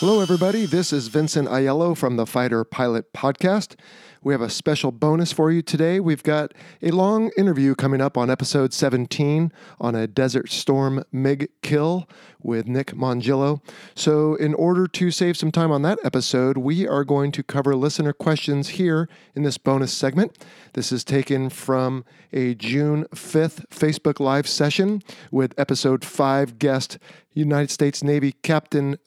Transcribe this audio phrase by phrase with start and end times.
[0.00, 0.66] Hello, everybody.
[0.66, 3.76] This is Vincent Aiello from the Fighter Pilot Podcast.
[4.22, 6.00] We have a special bonus for you today.
[6.00, 6.52] We've got
[6.82, 9.50] a long interview coming up on episode 17
[9.80, 12.06] on a Desert Storm MiG kill
[12.42, 13.62] with Nick Mongillo.
[13.94, 17.74] So, in order to save some time on that episode, we are going to cover
[17.74, 20.36] listener questions here in this bonus segment.
[20.74, 22.04] This is taken from
[22.34, 26.98] a June 5th Facebook Live session with episode 5 guest
[27.32, 28.98] United States Navy Captain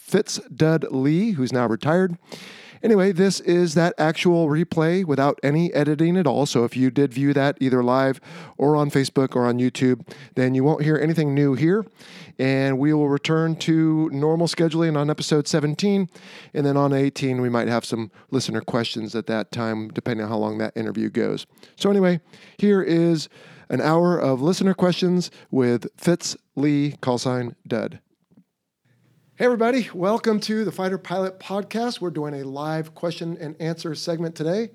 [0.00, 2.18] Fitz Dud Lee, who's now retired.
[2.82, 6.46] Anyway, this is that actual replay without any editing at all.
[6.46, 8.20] So if you did view that either live
[8.56, 11.84] or on Facebook or on YouTube, then you won't hear anything new here.
[12.38, 16.08] And we will return to normal scheduling on episode 17.
[16.54, 20.30] And then on 18, we might have some listener questions at that time, depending on
[20.30, 21.46] how long that interview goes.
[21.76, 22.20] So, anyway,
[22.56, 23.28] here is
[23.68, 28.00] an hour of listener questions with Fitz Lee, call sign Dud.
[29.40, 31.98] Hey, everybody, welcome to the Fighter Pilot Podcast.
[31.98, 34.68] We're doing a live question and answer segment today.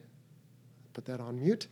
[0.94, 1.68] Put that on mute.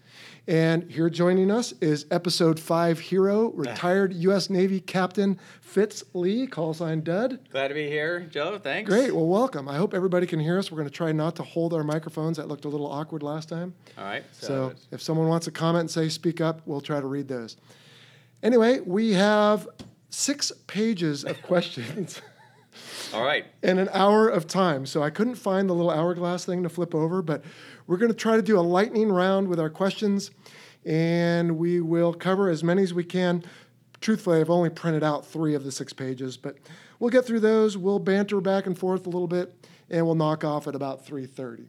[0.47, 4.47] And here joining us is episode five hero, retired U.S.
[4.51, 7.39] Navy Captain Fitz Lee, call sign Dud.
[7.49, 8.59] Glad to be here, Joe.
[8.59, 8.87] Thanks.
[8.87, 9.15] Great.
[9.15, 9.67] Well, welcome.
[9.67, 10.71] I hope everybody can hear us.
[10.71, 12.37] We're going to try not to hold our microphones.
[12.37, 13.73] That looked a little awkward last time.
[13.97, 14.23] All right.
[14.33, 17.27] So, So, if someone wants to comment and say speak up, we'll try to read
[17.27, 17.57] those.
[18.43, 19.67] Anyway, we have
[20.11, 22.21] six pages of questions.
[23.13, 23.45] All right.
[23.61, 24.85] and an hour of time.
[24.85, 27.43] So I couldn't find the little hourglass thing to flip over, but
[27.87, 30.31] we're going to try to do a lightning round with our questions,
[30.85, 33.43] and we will cover as many as we can.
[34.01, 36.57] Truthfully, I've only printed out three of the six pages, but
[36.99, 37.77] we'll get through those.
[37.77, 39.53] We'll banter back and forth a little bit,
[39.89, 41.67] and we'll knock off at about 3:30.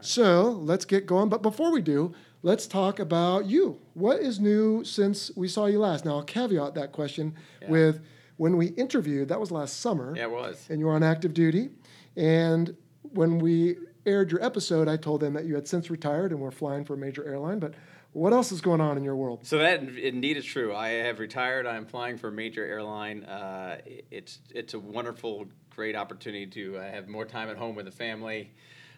[0.00, 1.28] So let's get going.
[1.28, 3.78] But before we do, let's talk about you.
[3.94, 6.04] What is new since we saw you last?
[6.04, 7.34] Now, I'll caveat that question
[7.68, 8.00] with
[8.36, 10.66] when we interviewed, that was last summer Yeah, it was.
[10.68, 11.70] and you were on active duty.
[12.16, 16.40] And when we aired your episode, I told them that you had since retired and
[16.40, 17.58] were flying for a major airline.
[17.58, 17.74] But
[18.12, 19.44] what else is going on in your world?
[19.46, 20.74] So that indeed is true.
[20.74, 21.66] I have retired.
[21.66, 23.24] I'm flying for a major airline.
[23.24, 23.78] Uh,
[24.10, 27.90] it's it's a wonderful, great opportunity to uh, have more time at home with the
[27.92, 28.52] family.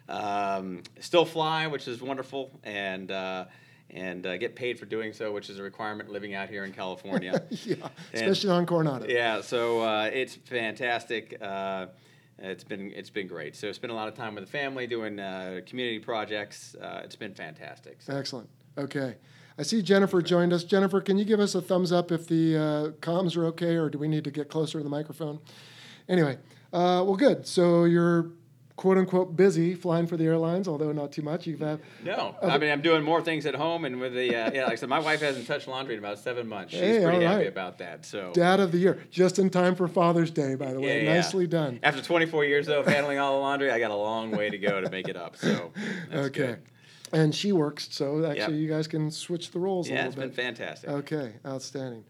[0.07, 3.45] Um, still fly, which is wonderful, and uh,
[3.91, 6.71] and uh, get paid for doing so, which is a requirement living out here in
[6.71, 7.43] California.
[7.51, 7.75] yeah,
[8.13, 9.07] especially on Coronado.
[9.07, 11.37] Yeah, so uh, it's fantastic.
[11.41, 11.87] Uh,
[12.37, 13.55] it's been it's been great.
[13.55, 16.75] So spend a lot of time with the family doing uh, community projects.
[16.75, 18.01] Uh, it's been fantastic.
[18.01, 18.49] So, Excellent.
[18.77, 19.15] Okay.
[19.57, 20.63] I see Jennifer joined us.
[20.63, 23.89] Jennifer, can you give us a thumbs up if the uh, comms are okay, or
[23.89, 25.39] do we need to get closer to the microphone?
[26.07, 26.37] Anyway,
[26.71, 27.45] uh, well, good.
[27.45, 28.31] So you're
[28.79, 31.45] quote unquote busy flying for the airlines, although not too much.
[31.45, 34.51] You've had no, I mean I'm doing more things at home and with the uh,
[34.53, 34.63] yeah.
[34.63, 36.71] Like I said, my wife hasn't touched laundry in about seven months.
[36.71, 38.05] She's Hey, pretty all happy about that.
[38.05, 41.03] So dad of the year, just in time for Father's Day, by the way.
[41.03, 41.15] Yeah, yeah.
[41.15, 41.81] Nicely done.
[41.83, 44.57] after 24 years though of handling all the laundry, I got a long way to
[44.57, 45.35] go to make it up.
[45.35, 45.73] So
[46.13, 46.29] okay.
[46.29, 46.61] good.
[47.11, 48.61] And she works, so actually Yep.
[48.61, 50.17] you guys can switch the roles a little bit.
[50.19, 50.89] Yeah, it's been fantastic.
[50.89, 52.05] Okay, outstanding.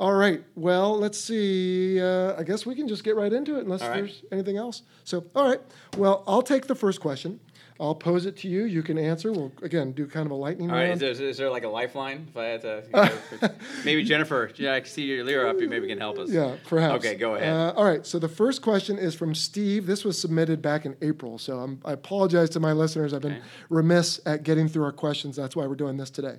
[0.00, 0.42] All right.
[0.54, 2.00] Well, let's see.
[2.00, 3.96] Uh, I guess we can just get right into it unless right.
[3.96, 4.80] there's anything else.
[5.04, 5.60] So, all right.
[5.98, 7.38] Well, I'll take the first question.
[7.78, 8.64] I'll pose it to you.
[8.64, 9.30] You can answer.
[9.30, 11.02] We'll again do kind of a lightning All right, round.
[11.02, 12.28] is there, is there like a lifeline?
[12.30, 12.92] If I had to, you
[13.40, 13.48] know,
[13.84, 15.60] maybe Jennifer, yeah, I can see your leer up.
[15.60, 16.30] You maybe can help us.
[16.30, 17.04] Yeah, perhaps.
[17.04, 17.52] Okay, go ahead.
[17.52, 18.06] Uh, all right.
[18.06, 19.86] So the first question is from Steve.
[19.86, 21.36] This was submitted back in April.
[21.36, 23.12] So I'm, I apologize to my listeners.
[23.12, 23.42] I've been Okay.
[23.68, 25.36] remiss at getting through our questions.
[25.36, 26.38] That's why we're doing this today.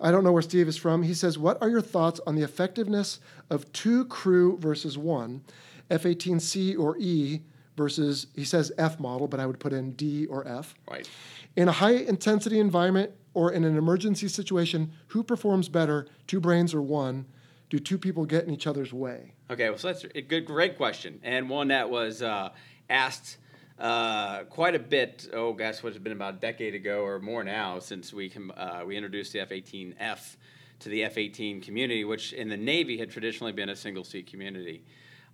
[0.00, 1.02] I don't know where Steve is from.
[1.02, 5.42] He says, What are your thoughts on the effectiveness of two crew versus one,
[5.90, 7.42] F 18C or E
[7.76, 10.74] versus, he says F model, but I would put in D or F?
[10.90, 11.08] Right.
[11.56, 16.74] In a high intensity environment or in an emergency situation, who performs better, two brains
[16.74, 17.26] or one?
[17.68, 19.34] Do two people get in each other's way?
[19.48, 22.50] Okay, well, so that's a good, great question, and one that was uh,
[22.88, 23.38] asked
[23.80, 25.28] uh, quite a bit.
[25.32, 28.82] Oh, gosh, what's it been about a decade ago or more now since we uh,
[28.86, 30.36] we introduced the F-18F
[30.80, 34.82] to the F-18 community, which in the Navy had traditionally been a single seat community.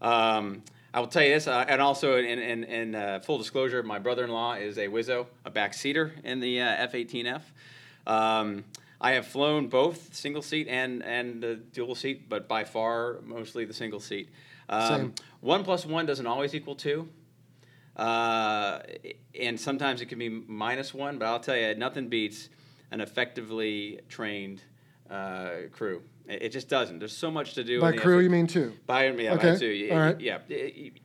[0.00, 0.62] Um,
[0.94, 3.98] I will tell you this, uh, and also in, in, in uh, full disclosure, my
[3.98, 7.42] brother-in-law is a Wizzo, a backseater in the uh, F-18F.
[8.06, 8.64] Um,
[9.00, 13.64] I have flown both single seat and and the dual seat, but by far mostly
[13.64, 14.30] the single seat.
[14.68, 17.08] Um, one plus one doesn't always equal two,
[17.96, 18.80] uh,
[19.38, 21.18] and sometimes it can be minus one.
[21.18, 22.48] But I'll tell you, nothing beats
[22.90, 24.62] an effectively trained
[25.10, 26.02] uh, crew.
[26.28, 26.98] It, it just doesn't.
[26.98, 27.80] There's so much to do.
[27.80, 28.74] By crew, F- you mean two?
[28.86, 29.66] by yeah, Okay, by two.
[29.66, 30.20] Yeah, all right.
[30.20, 30.38] yeah.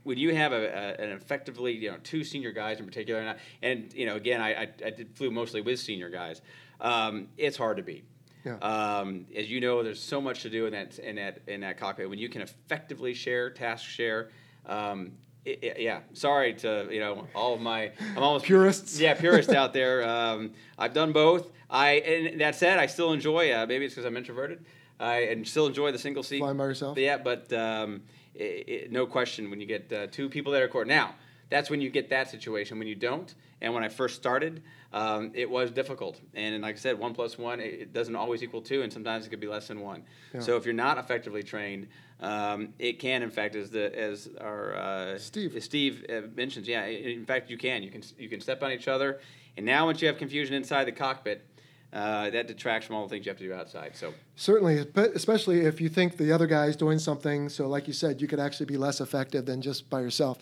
[0.04, 3.30] When you have a, a, an effectively, you know, two senior guys in particular, and,
[3.30, 6.42] I, and you know, again, I, I, I did flew mostly with senior guys.
[6.80, 8.06] Um, it's hard to beat.
[8.44, 8.56] Yeah.
[8.56, 11.78] Um, as you know, there's so much to do in that in that in that
[11.78, 12.10] cockpit.
[12.10, 14.30] When you can effectively share, task share,
[14.66, 15.12] um,
[15.46, 19.00] yeah, sorry to you know all of my I'm almost Purists?
[19.00, 20.08] Yeah, purists out there.
[20.08, 21.52] Um, I've done both.
[21.70, 23.52] I and that said, I still enjoy.
[23.52, 24.66] Uh, maybe it's because I'm introverted.
[25.00, 26.40] I and still enjoy the single seat.
[26.40, 26.98] Flying by yourself?
[26.98, 28.04] Yeah, but um,
[28.40, 30.88] i i no question when you get uh, two people that are court.
[30.88, 31.16] Now
[31.50, 32.78] that's when you get that situation.
[32.78, 36.20] When you don't, and when I first started, um, it was difficult.
[36.34, 39.26] And like I said, one plus one it it doesn't always equal two, and sometimes
[39.26, 40.04] it could be less than one.
[40.40, 41.88] So if you're not effectively trained,
[42.22, 45.58] um, it can, in fact, as the as our uh, Steve.
[45.64, 46.86] Steve uh, mentions, yeah.
[46.86, 47.84] In fact, you can.
[47.84, 49.20] You can you can step on each other,
[49.58, 51.46] and now once you have confusion inside the cockpit,
[51.94, 53.96] uh, that detracts from all the things you have to do outside.
[53.96, 57.50] So Certainly, but especially if you think the other guy is doing something.
[57.50, 60.38] So, like you said, you could actually be less effective than just by yourself.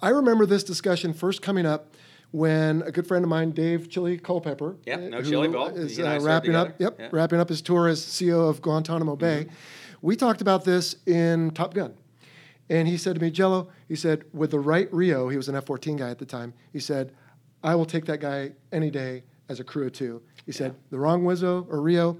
[0.00, 1.94] I remember this discussion first coming up
[2.34, 5.68] when a good friend of mine, Dave Chili Culpepper, Yep, uh, no who Chili Ball.
[5.68, 7.06] is He and I uh, wrapping up, yep, Yeah.
[7.06, 7.14] Mm-hmm.
[7.16, 9.46] wrapping up his tour as CEO of Guantanamo Bay.
[10.02, 11.94] We talked about this in Top Gun.
[12.68, 15.54] And he said to me, Jello, he said, with the right RIO, he was an
[15.54, 17.12] F 14 guy at the time, he said,
[17.62, 20.20] I will take that guy any day as a crew of two.
[20.44, 22.16] He said, the wrong Wizzo or RIO,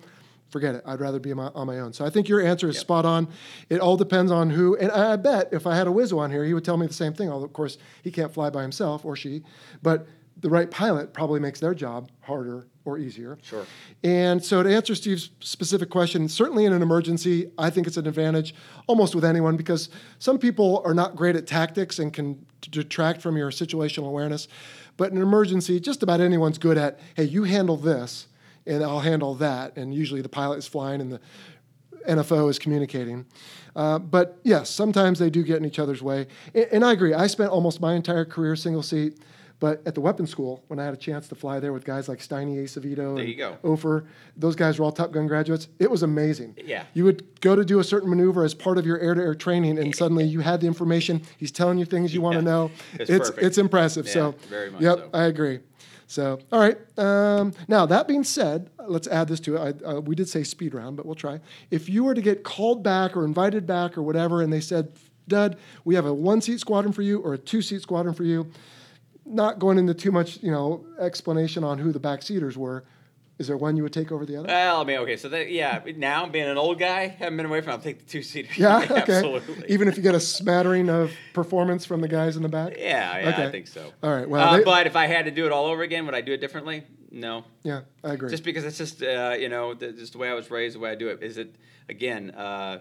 [0.54, 0.84] forget it.
[0.86, 1.92] I'd rather be my, on my own.
[1.92, 3.26] So I think your answer is spot on.
[3.68, 4.76] It all depends on who.
[4.76, 6.94] And I bet if I had a Wizzo on here, he would tell me the
[6.94, 7.28] same thing.
[7.28, 9.42] Although, of course, he can't fly by himself or she.
[9.82, 10.06] But
[10.42, 13.36] the right pilot probably makes their job harder or easier.
[13.42, 13.66] Sure.
[14.04, 18.06] And so, to answer Steve's specific question, certainly in an emergency, I think it's an
[18.06, 18.54] advantage
[18.86, 19.88] almost with anyone because
[20.20, 24.46] some people are not great at tactics and can detract from your situational awareness.
[24.96, 28.28] But in an emergency, just about anyone's good at, hey, you handle this
[28.66, 29.76] and I'll handle that.
[29.76, 31.20] And usually the pilot is flying and the
[32.08, 33.26] NFO is communicating.
[33.76, 36.26] Uh, but yes, sometimes they do get in each other's way.
[36.55, 37.14] And, and I agree.
[37.14, 39.19] I spent almost my entire career single seat.
[39.61, 42.08] But at the weapons school, when I had a chance to fly there with guys
[42.08, 43.56] like Steiny Acevedo There and you go.
[43.62, 44.05] Ofer,
[44.37, 45.69] those guys were all Top Gun graduates.
[45.78, 46.56] It was amazing.
[46.62, 46.84] Yeah.
[46.93, 49.94] You would go to do a certain maneuver as part of your air-to-air training, and
[49.96, 51.22] suddenly you had the information.
[51.38, 52.72] He's telling you things you want to know.
[52.94, 53.46] It's it's perfect.
[53.46, 54.08] it's impressive.
[54.08, 55.10] so Yeah, very much Yep, so.
[55.14, 55.60] I agree.
[56.06, 56.78] So all right.
[56.98, 59.82] Um, now that being said, let's add this to it.
[59.84, 61.40] I, uh, we did say speed round, but we'll try.
[61.70, 64.92] If you were to get called back or invited back or whatever, and they said,
[65.28, 68.50] "Dud, we have a one-seat squadron for you or a two-seat squadron for you,"
[69.24, 72.84] not going into too much, you know, explanation on who the backseaters were.
[73.36, 74.46] Is there one you would take over the other?
[74.46, 77.46] Well, I mean, okay, so that, yeah, now being an old guy, I haven't been
[77.46, 78.48] away from, I'll take the two seater.
[78.56, 78.94] Yeah, okay.
[79.00, 79.64] absolutely.
[79.69, 82.75] Even if you get a smattering of performance from the guys in the back?
[82.78, 83.92] yeah, yeah, I think so.
[84.04, 86.06] All right, well, uh, they- but if I had to do it all over again,
[86.06, 86.84] would I do it differently?
[87.10, 88.31] No, Yeah, I agree.
[88.31, 90.81] just because it's just uh, you know the, just the way I was raised, the
[90.81, 91.22] way I do it.
[91.22, 91.54] Is it
[91.88, 92.31] again?
[92.32, 92.81] Uh,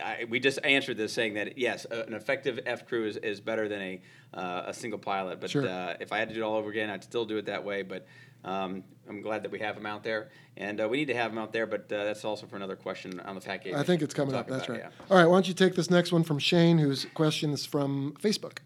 [0.00, 3.40] I, we just answered this saying that yes, uh, an effective F crew is, is
[3.40, 4.02] better than a
[4.34, 5.40] uh, a single pilot.
[5.40, 5.66] But Sure.
[5.68, 7.64] uh, if I had to do it all over again, I'd still do it that
[7.64, 7.82] way.
[7.82, 8.06] But
[8.44, 11.30] um, I'm glad that we have them out there, and uh, we need to have
[11.30, 11.66] them out there.
[11.66, 13.74] But uh, that's also for another question on the package.
[13.74, 14.48] I think it's coming up.
[14.48, 14.80] That's right.
[14.80, 14.90] Yeah.
[15.10, 18.14] All right, why don't you take this next one from Shane, whose question is from
[18.20, 18.58] Facebook.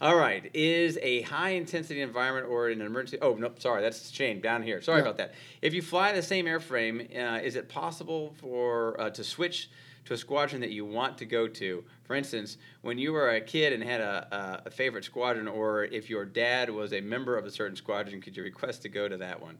[0.00, 0.50] All right.
[0.54, 3.18] Is a high intensity environment or an emergency?
[3.22, 3.80] Oh, no, sorry.
[3.80, 4.82] That's Shane down here.
[4.82, 5.02] Sorry Yeah.
[5.02, 5.34] about that.
[5.62, 9.70] If you fly the same airframe, uh, is it possible for uh, to switch
[10.06, 11.84] to a squadron that you want to go to?
[12.04, 15.84] For instance, when you were a kid and had a, a, a favorite squadron, or
[15.84, 19.08] if your dad was a member of a certain squadron, could you request to go
[19.08, 19.58] to that one?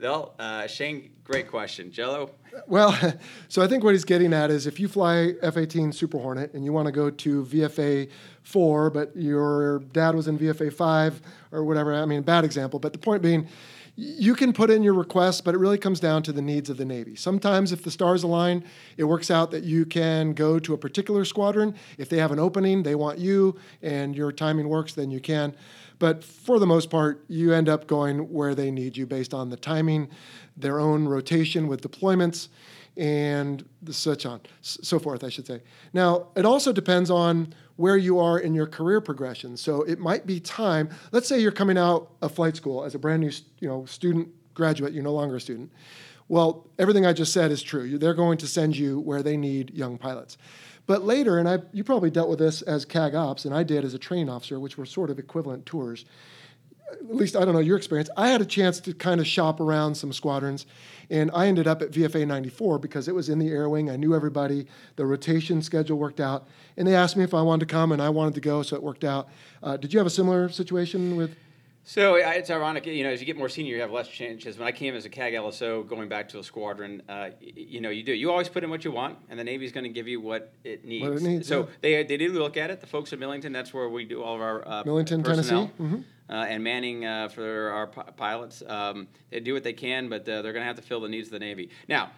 [0.00, 1.90] Well, uh, Shane, great question.
[1.92, 2.30] Jello?
[2.66, 2.96] Well,
[3.48, 6.52] so I think what he's getting at is if you fly F 18 Super Hornet
[6.54, 8.10] and you want to go to VFA
[8.42, 11.22] 4, but your dad was in VFA 5
[11.52, 13.48] or whatever, I mean, bad example, but the point being,
[13.96, 16.76] you can put in your request, but it really comes down to the needs of
[16.76, 17.14] the Navy.
[17.14, 18.64] Sometimes, if the stars align,
[18.96, 21.74] it works out that you can go to a particular squadron.
[21.96, 25.54] If they have an opening, they want you, and your timing works, then you can.
[26.00, 29.50] But for the most part, you end up going where they need you based on
[29.50, 30.08] the timing,
[30.56, 32.48] their own rotation with deployments,
[32.96, 35.60] and such on, so forth, I should say.
[35.92, 39.56] Now, it also depends on where you are in your career progression.
[39.56, 40.90] So it might be time.
[41.12, 44.28] Let's say you're coming out of flight school as a brand new, you know, student
[44.54, 44.92] graduate.
[44.92, 45.72] You're no longer a student.
[46.28, 47.98] Well, everything I just said is true.
[47.98, 50.38] They're going to send you where they need young pilots.
[50.86, 53.84] But later, and I, you probably dealt with this as CAG Ops, and I did
[53.84, 56.04] as a training officer, which were sort of equivalent tours
[56.92, 58.10] at least I don't know your experience.
[58.16, 60.66] I had a chance to kind of shop around some squadrons,
[61.10, 63.90] and I ended up at VFA 94 because it was in the air wing.
[63.90, 64.66] I knew everybody.
[64.96, 66.46] The rotation schedule worked out,
[66.76, 68.76] and they asked me if I wanted to come, and I wanted to go, so
[68.76, 69.28] it worked out.
[69.62, 71.36] Uh, did you have a similar situation with?
[71.86, 74.56] So it's ironic, you know, as you get more senior, you have less chances.
[74.56, 77.90] When I came as a CAG LSO, going back to a squadron, uh, you know,
[77.90, 78.14] you do.
[78.14, 80.54] You always put in what you want, and the Navy's going to give you what
[80.64, 81.06] it needs.
[81.06, 81.66] What it needs, so yeah.
[81.82, 82.80] they they do look at it.
[82.80, 85.96] The folks at Millington, that's where we do all of our uh, Millington, personnel, Tennessee?
[85.96, 86.04] Mhm.
[86.28, 88.62] Uh, and manning uh, for our pi- pilots.
[88.66, 91.08] Um, they do what they can, but uh, they're going to have to fill the
[91.08, 91.68] needs of the Navy.
[91.86, 92.12] Now,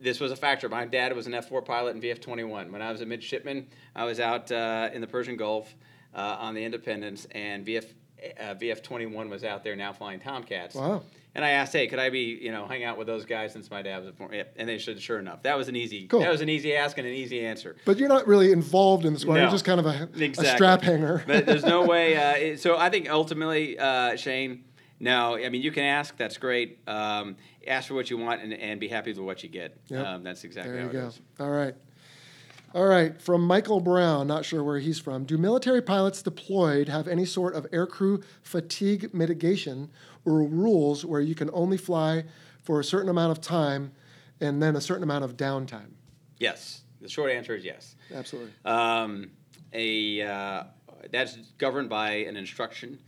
[0.00, 0.66] this was a factor.
[0.70, 2.72] My dad was an F4 pilot in VF 21.
[2.72, 5.74] When I was a midshipman, I was out uh, in the Persian Gulf.
[6.14, 7.84] uh, on the Independence, and VF
[8.40, 10.74] uh, VF 21 was out there now flying Tomcats.
[10.74, 11.02] Wow.
[11.36, 13.68] And I asked, hey, could I be, you know, hang out with those guys since
[13.70, 15.42] my dad was a former, yeah, and they said, sure enough.
[15.42, 16.20] That was an easy, Cool.
[16.20, 17.74] that was an easy ask and an easy answer.
[17.84, 19.36] But you're not really involved in the squad.
[19.36, 21.24] You're just kind of a, a strap hanger.
[21.26, 22.16] but there's no way.
[22.16, 24.64] Uh, it- so I think ultimately, uh, Shane,
[25.00, 25.34] no.
[25.36, 26.16] I mean, you can ask.
[26.16, 26.78] That's great.
[26.86, 27.34] Um,
[27.66, 29.76] ask for what you want and, and be happy with what you get.
[29.88, 30.06] Yep.
[30.06, 31.08] Um, that's exactly There how you it go.
[31.08, 31.20] is.
[31.40, 31.74] All right.
[32.74, 33.22] All right.
[33.22, 35.24] From Michael Brown, not sure where he's from.
[35.24, 39.90] Do military pilots deployed have any sort of aircrew fatigue mitigation
[40.24, 42.24] or rules where you can only fly
[42.64, 43.92] for a certain amount of time
[44.40, 45.92] and then a certain amount of downtime?
[46.38, 46.82] Yes.
[47.00, 47.94] The short answer is yes.
[48.12, 48.50] Absolutely.
[48.64, 49.30] Um,
[49.72, 50.64] a uh,
[51.12, 52.98] that's governed by an instruction,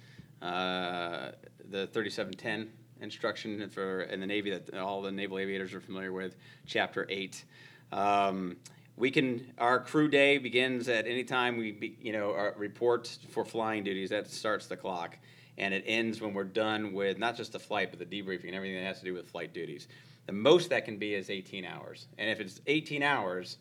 [0.42, 1.32] uh,
[1.70, 2.70] the 3710
[3.00, 7.44] instruction for in the Navy that all the naval aviators are familiar with, Chapter Eight.
[7.90, 8.56] Um,
[8.96, 13.18] we can our crew day begins at any time we be, you know our report
[13.30, 14.10] for flying duties.
[14.10, 15.16] That starts the clock,
[15.58, 18.54] and it ends when we're done with not just the flight but the debriefing and
[18.54, 19.88] everything that has to do with flight duties.
[20.26, 23.58] The most that can be is 18 hours, and if it's 18 hours,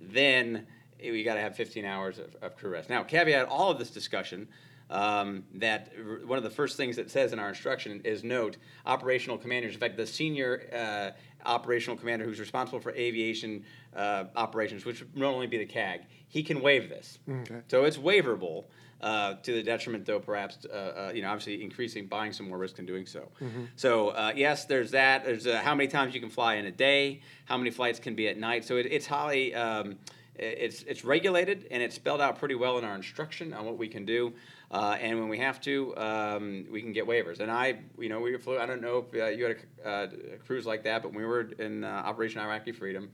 [0.00, 0.66] then
[1.00, 2.88] we got to have 15 hours of, of crew rest.
[2.88, 4.48] Now, caveat all of this discussion
[4.88, 8.56] um, that r- one of the first things that says in our instruction is note
[8.84, 9.74] operational commanders.
[9.74, 15.16] In fact, the senior uh, operational commander who's responsible for aviation uh, operations, which would
[15.16, 17.18] normally be the CAG, he can waive this.
[17.28, 17.60] Okay.
[17.68, 18.64] So it's waiverable.
[18.98, 22.56] Uh, to the detriment, though, perhaps uh, uh, you know, obviously increasing, buying some more
[22.56, 23.28] risk in doing so.
[23.76, 25.22] So uh, yes, there's that.
[25.22, 28.14] There's uh, how many times you can fly in a day, how many flights can
[28.14, 28.64] be at night.
[28.64, 29.98] So it, it's highly, um,
[30.34, 33.86] it's it's regulated and it's spelled out pretty well in our instruction on what we
[33.86, 34.32] can do.
[34.70, 37.40] Uh, and when we have to, um, we can get waivers.
[37.40, 38.58] And I, you know, we flew.
[38.58, 41.20] I don't know if uh, you had a, uh, a cruise like that, but when
[41.20, 43.10] we were in uh, Operation Iraqi Freedom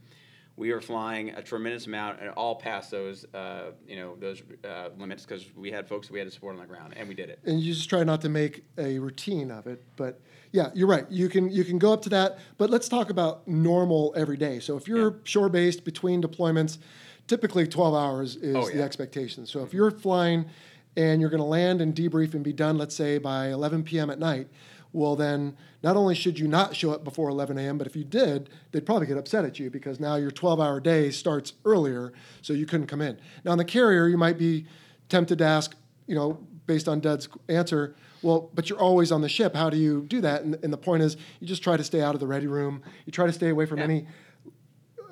[0.57, 4.91] we were flying a tremendous amount and all past those uh, you know those uh,
[4.99, 7.15] limits because we had folks that we had to support on the ground and we
[7.15, 10.21] did it and you just try not to make a routine of it but
[10.53, 13.47] yeah you're right you can you can go up to that but let's talk about
[13.49, 15.19] normal every day so if you're Yeah.
[15.25, 16.79] shore based between deployments
[17.27, 20.47] typically 12 hours is Oh, the expectation so if you're flying
[20.97, 24.11] and you're going to land and debrief and be done let's say by 11 p.m
[24.11, 24.49] at night
[24.93, 28.05] well then not only should you not show up before 11 a.m but if you
[28.05, 32.13] did they'd probably get upset at you because now your 12 hour day starts earlier
[32.43, 34.67] so you couldn't come in now on the carrier you might be
[35.09, 35.75] tempted to ask
[36.07, 39.57] you know based on Dud's answer, well, but you're always on the ship.
[39.57, 40.43] How do you do that?
[40.43, 42.83] And, and the point is, you just try to stay out of the ready room.
[43.05, 43.85] You try to stay away from Yeah.
[43.85, 44.07] any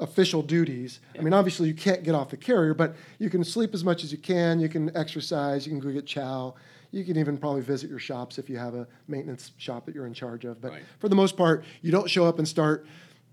[0.01, 1.01] official duties.
[1.19, 4.03] I mean, obviously, you can't get off the carrier, but you can sleep as much
[4.05, 4.59] as you can.
[4.61, 5.67] You can exercise.
[5.67, 6.55] You can go get chow.
[6.91, 10.07] You can even probably visit your shops if you have a maintenance shop that you're
[10.07, 10.61] in charge of.
[10.61, 10.83] But Right.
[10.99, 12.87] for the most part, you don't show up and start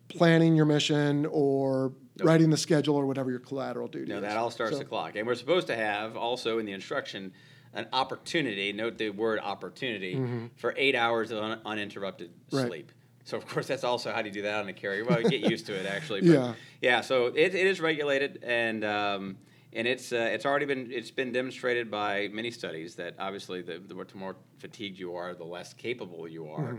[0.09, 1.91] planning your mission or
[2.23, 4.21] writing the schedule or whatever your collateral duty no is.
[4.21, 7.33] that all starts So- the clock and we're supposed to have also in the instruction
[7.73, 10.17] an opportunity note the word opportunity
[10.55, 12.57] for eight hours of un- uninterrupted Mm-hmm.
[12.57, 12.67] Right.
[12.67, 12.91] sleep
[13.27, 15.29] so of course that's also how do you do that on a carrier well you
[15.29, 16.53] get used to it actually but Yeah.
[16.81, 19.37] yeah so it, it is regulated and um,
[19.73, 23.79] and it's uh, it's already been it's been demonstrated by many studies that obviously the,
[23.85, 26.73] the more fatigued you are the less capable you are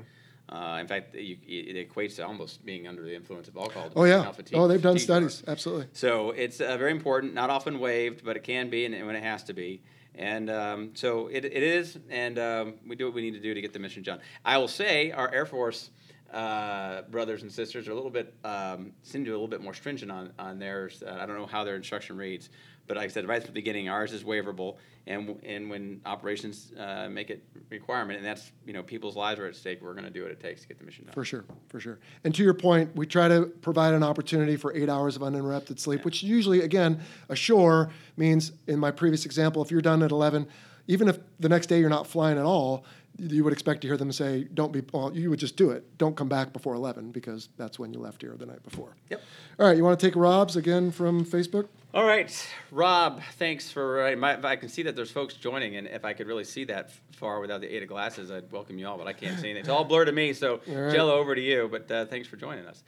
[0.48, 0.56] Mm-hmm.
[0.56, 4.04] uh, in fact you, it equates to almost being under the influence of alcohol Oh
[4.04, 4.32] yeah.
[4.54, 5.10] Oh, they've done you are.
[5.10, 5.42] studies.
[5.46, 5.86] Absolutely.
[5.92, 9.22] So it's uh, very important, not often waived, but it can be and when it
[9.22, 9.82] has to be.
[10.14, 13.54] And um, so it, it is, and um, we do what we need to do
[13.54, 14.18] to get the mission done.
[14.44, 15.90] I will say our Air Force
[16.32, 19.62] uh, brothers and sisters are a little bit, um, seem to be a little bit
[19.62, 21.02] more stringent on, on theirs.
[21.06, 22.50] Uh, I don't know how their instruction reads,
[22.86, 24.76] but like I said right at the beginning, ours is waiverable.
[25.06, 29.46] And, and when operations uh, make it requirement, and that's, you know, people's lives are
[29.46, 31.14] at stake, we're going to do what it takes to get the mission done.
[31.14, 31.98] For sure, for sure.
[32.24, 35.80] And to your point, we try to provide an opportunity for eight hours of uninterrupted
[35.80, 40.46] sleep, which usually, again, ashore means, in my previous example, if you're done at 11,
[40.88, 42.84] even if the next day you're not flying at all,
[43.18, 45.98] you would expect to hear them say, don't be, well, you would just do it.
[45.98, 48.96] Don't come back before 11 because that's when you left here the night before.
[49.10, 49.22] Yep.
[49.58, 51.66] All right, you want to take Rob's again from Facebook?
[51.94, 53.22] All right, Rob.
[53.38, 54.08] Thanks for.
[54.08, 56.64] Uh, my, I can see that there's folks joining, and if I could really see
[56.64, 58.98] that far without the aid of glasses, I'd welcome you all.
[58.98, 59.60] But I can't see anything.
[59.60, 60.34] It's all blurred to me.
[60.34, 60.92] So, All right.
[60.92, 61.66] Jello, over to you.
[61.70, 62.82] But uh, thanks for joining us.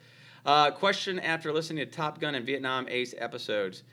[0.45, 3.83] Uh, question after listening to Top Gun and Vietnam Ace episodes.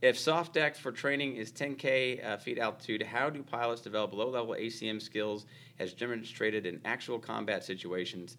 [0.00, 4.30] If soft deck for training is 10K uh, feet altitude, how do pilots develop low
[4.30, 5.46] level ACM skills
[5.80, 8.36] as demonstrated in actual combat situations?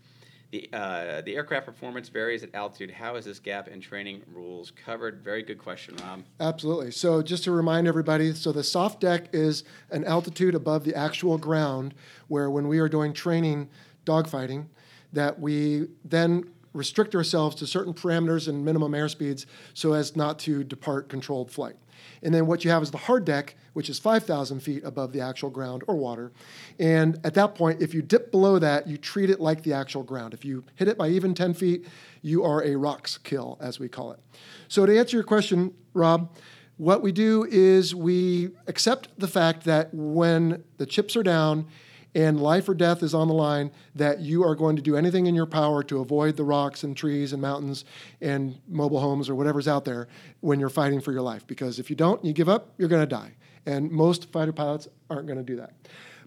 [0.51, 2.89] The, uh, the aircraft performance varies at altitude.
[2.89, 5.22] How is this gap in training rules covered?
[5.22, 6.24] Very good question, Rob.
[6.39, 6.92] Absolutely.
[6.92, 11.38] So just to remind everybody, so the soft deck is an altitude above the actual
[11.38, 11.94] ground
[12.30, 13.70] where when we are doing training
[14.06, 14.66] dogfighting,
[15.13, 20.64] that we then restrict ourselves to certain parameters and minimum airspeeds so as not to
[20.64, 21.76] depart controlled flight.
[22.22, 25.22] And then what you have is the hard deck, which is 5,000 feet above the
[25.22, 26.32] actual ground or water.
[26.80, 30.04] And at that point, if you dip below that, you treat it like the actual
[30.04, 30.34] ground.
[30.34, 31.88] If you hit it by even 10 feet,
[32.22, 34.20] you are a rocks kill, as we call it.
[34.68, 36.36] So to answer your question, Rob,
[36.78, 41.68] what we do is we accept the fact that when the chips are down
[42.16, 45.28] and life or death is on the line, that you are going to do anything
[45.28, 47.86] in your power to avoid the rocks and trees and mountains
[48.22, 50.08] and mobile homes or whatever's out there
[50.39, 51.46] when you're fighting for your life.
[51.46, 53.34] Because if you don't, you give up, you're going to die.
[53.66, 55.74] And most fighter pilots aren't going to do that.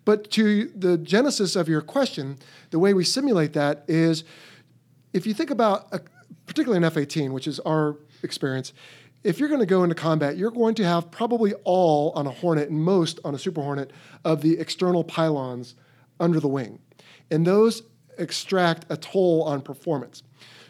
[0.05, 2.39] But to the genesis of your question,
[2.71, 4.25] the way we simulate that is
[5.13, 6.01] if you think about, a,
[6.47, 8.73] particularly an F 18, which is our experience,
[9.25, 12.31] if you're going to go into combat, you're going to have probably all on a
[12.31, 13.93] Hornet and most on a Super Hornet
[14.25, 15.75] of the external pylons
[16.19, 16.79] under the wing.
[17.31, 17.83] And those
[18.19, 20.23] extract a toll on performance.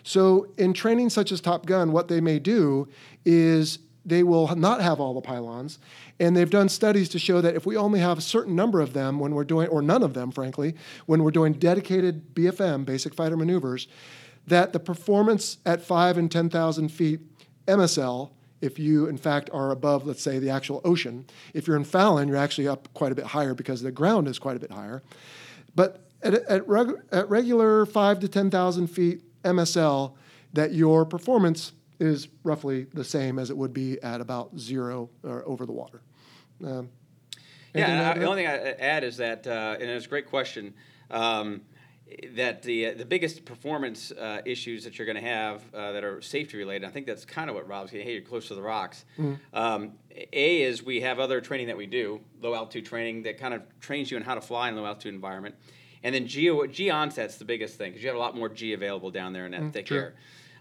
[0.05, 2.89] So, in training such as Top Gun, what they may do
[3.25, 5.79] is they will not have all the pylons.
[6.19, 8.93] And they've done studies to show that if we only have a certain number of
[8.93, 10.75] them when we're doing, or none of them, frankly,
[11.07, 13.87] when we're doing dedicated BFM, basic fighter maneuvers,
[14.47, 17.21] that the performance at five and 10,000 feet
[17.67, 18.31] MSL
[18.63, 21.27] if you, in fact, are above, let's say, the actual ocean.
[21.53, 24.39] If you're in Fallon, you're actually up quite a bit higher because the ground is
[24.39, 25.03] quite a bit higher.
[25.75, 30.15] But at, at, reg, at regular five to 10,000 feet MSL,
[30.53, 35.47] that your performance is roughly the same as it would be at about zero or
[35.47, 36.01] over the water.
[36.65, 36.89] Um,
[37.75, 40.75] yeah, I, the only thing I add is that, uh, and it's a great question.
[41.11, 41.63] Um,
[42.35, 46.05] that the uh, the biggest performance uh, issues that you're going to have uh, that
[46.05, 48.05] are safety related, I think that's kind of what Rob's saying.
[48.05, 49.05] Hey, you're close to the rocks.
[49.19, 49.39] Mm.
[49.53, 49.93] Um,
[50.33, 53.63] a is we have other training that we do, low altitude training that kind of
[53.81, 55.55] trains you in how to fly in a low altitude environment.
[56.03, 58.73] And then G, G onset's the biggest thing because you have a lot more G
[58.73, 60.15] available down there in that mm, thick air.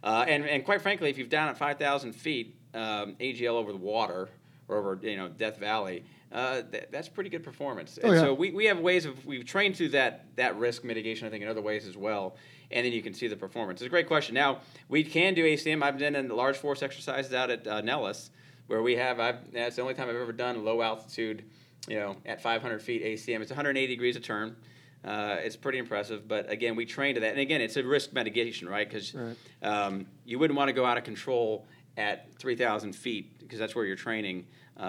[0.03, 3.77] Uh, and, and quite frankly, if you've down at 5,000 feet, um, AGL over the
[3.77, 4.29] water
[4.67, 7.99] or over you know Death Valley, uh, th- that's pretty good performance.
[8.03, 8.21] Oh, yeah.
[8.21, 11.43] so we, we have ways of we've trained through that that risk mitigation, I think,
[11.43, 12.35] in other ways as well.
[12.71, 13.81] And then you can see the performance.
[13.81, 14.33] It's a great question.
[14.33, 15.83] Now we can do ACM.
[15.83, 18.29] I've done in large force exercises out at uh, Nellis,
[18.67, 19.19] where we have.
[19.19, 21.43] I've, that's the only time I've ever done low altitude,
[21.89, 23.41] you know, at 500 feet ACM.
[23.41, 24.55] It's 180 degrees a turn.
[25.03, 27.31] Uh, it's pretty impressive, but again, we train to that.
[27.31, 28.87] And again, it's a risk mitigation, right?
[28.87, 29.35] Because right.
[29.63, 31.65] um, you wouldn't want to go out of control
[31.97, 34.45] at 3,000 feet because that's where you're training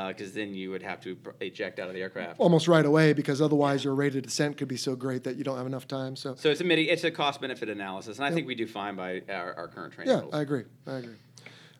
[0.09, 3.13] because uh, then you would have to eject out of the aircraft almost right away
[3.13, 5.87] because otherwise your rate of descent could be so great that you don't have enough
[5.87, 6.17] time.
[6.17, 8.67] So, so it's a midi- it's a cost benefit analysis, and I think we do
[8.67, 10.15] fine by our, our current training.
[10.15, 10.35] Yeah, rules.
[10.35, 10.65] I agree.
[10.87, 11.15] I agree.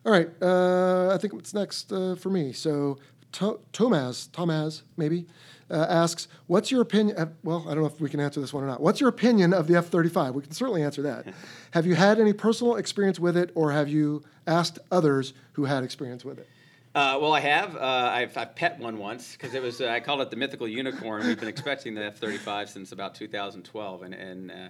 [0.05, 2.51] All right, uh, I think it's next uh, for me.
[2.51, 2.99] So
[3.33, 5.25] to- Tomaz, Tomaz, maybe.
[5.71, 8.53] Uh, asks, "What's your opinion?" Uh, well, I don't know if we can answer this
[8.53, 8.81] one or not.
[8.81, 10.33] What's your opinion of the F-35?
[10.33, 11.33] We can certainly answer that.
[11.71, 15.83] have you had any personal experience with it, or have you asked others who had
[15.83, 16.47] experience with it?
[16.95, 17.75] Uh, well, I have.
[17.75, 19.81] Uh, I've, I've, pet one once because it was.
[19.81, 21.25] Uh, I called it the mythical unicorn.
[21.25, 24.67] We've been expecting the F-35 since about 2012, and, and uh,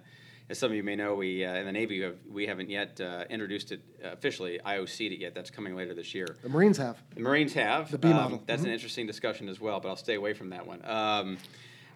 [0.50, 3.02] as some of you may know, we uh, in the Navy have, we haven't yet
[3.02, 5.36] uh, introduced it officially, IOC'd it yet.
[5.36, 6.38] That's coming later this year.
[6.42, 6.98] The Marines have.
[7.14, 7.92] The Marines have.
[7.92, 8.44] The B um, model.
[8.46, 8.68] That's mm-hmm.
[8.68, 10.80] an interesting discussion as well, but I'll stay away from that one.
[10.86, 11.38] Um,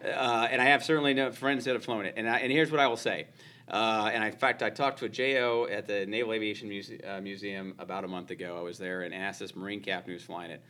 [0.02, 2.80] and I have certainly no friends that have flown it, and, I, and here's what
[2.80, 3.28] I will say.
[3.68, 7.00] Uh, and I, in fact, I talked to a JO at the Naval Aviation Muse-
[7.06, 8.56] uh, Museum about a month ago.
[8.58, 10.62] I was there and asked this Marine captain who's flying it,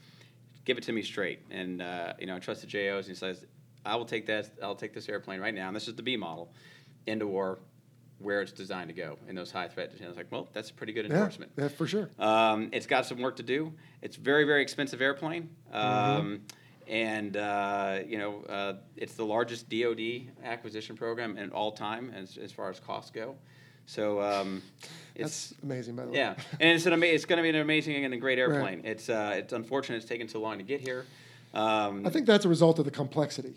[0.64, 1.40] give it to me straight.
[1.50, 3.06] And uh, you know, I trust the JOs.
[3.06, 3.46] And he says,
[3.87, 4.50] I will take that.
[4.62, 5.68] I'll take this airplane right now.
[5.68, 6.52] And this is the B model
[7.06, 7.61] into war,
[8.18, 9.92] where it's designed to go in those high threat.
[9.92, 11.52] And I was like, well, that's a pretty good endorsement.
[11.56, 12.11] Yeah, yeah for sure.
[12.18, 13.72] Um, it's got some work to do.
[14.02, 15.50] It's very, very expensive airplane.
[15.72, 15.76] Mm-hmm.
[15.76, 16.58] Um, mm-hmm
[16.88, 22.37] and uh, you know uh, it's the largest DoD acquisition program in all time as,
[22.38, 23.37] as far as costs go.
[23.87, 24.62] So um,
[25.14, 26.18] it's That's amazing, by the way.
[26.18, 28.83] Yeah, and it's an ama- it's going to be an amazing and a great airplane.
[28.83, 28.85] Right.
[28.85, 31.07] It's uh, it's unfortunate it's taken so long to get here.
[31.55, 33.57] Um, I think that's a result of the complexity.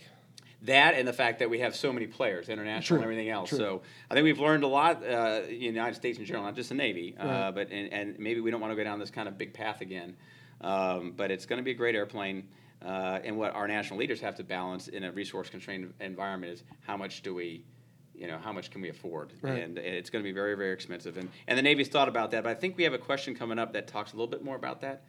[0.64, 2.98] That and the fact that we have so many players, international True.
[2.98, 3.50] and everything else.
[3.50, 3.58] True.
[3.58, 6.56] So I think we've learned a lot uh, in the United States in general, not
[6.56, 7.52] just the Navy, uh, right.
[7.52, 9.82] but and, and, maybe we don't want to go down this kind of big path
[9.82, 10.16] again.
[10.62, 12.48] Um, but it's going to be a great airplane.
[12.84, 16.64] Uh, and what our national leaders have to balance in a resource constrained environment is
[16.82, 17.64] how much do we,
[18.16, 19.34] you know, how much can we afford?
[19.42, 19.64] Right.
[19.64, 21.18] And, and, it's going to be very, very expensive.
[21.18, 23.60] And, and the Navy's thought about that, but I think we have a question coming
[23.60, 25.04] up that talks a little bit more about that.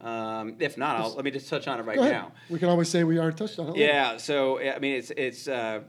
[0.00, 2.32] Um, if not, I'll, let me just touch on it right now.
[2.50, 3.76] We can always say we are touched on it.
[3.76, 4.16] Yeah.
[4.16, 5.82] So I mean, it's it's uh,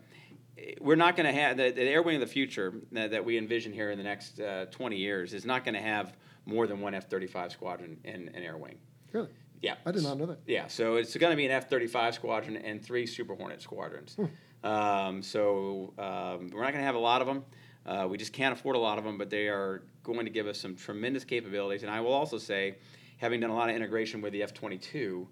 [0.80, 3.38] we're not going to have the, the, air wing of the future that, that we
[3.38, 6.16] envision here in the next uh, 20 years is not going to have
[6.46, 8.78] more than one F-35 squadron in an air wing.
[9.12, 9.30] Really?
[9.64, 9.76] Yeah.
[9.86, 10.40] I did not know that.
[10.46, 14.16] Yeah, so it's going to be an F 35 squadron and three Super Hornet squadrons.
[14.16, 14.26] Hmm.
[14.68, 17.44] Um, so um, we're not going to have a lot of them.
[17.86, 20.48] Uh, we just can't afford a lot of them, but they are going to give
[20.48, 21.84] us some tremendous capabilities.
[21.84, 22.76] And I will also say,
[23.18, 25.28] having done a lot of integration with the F 22,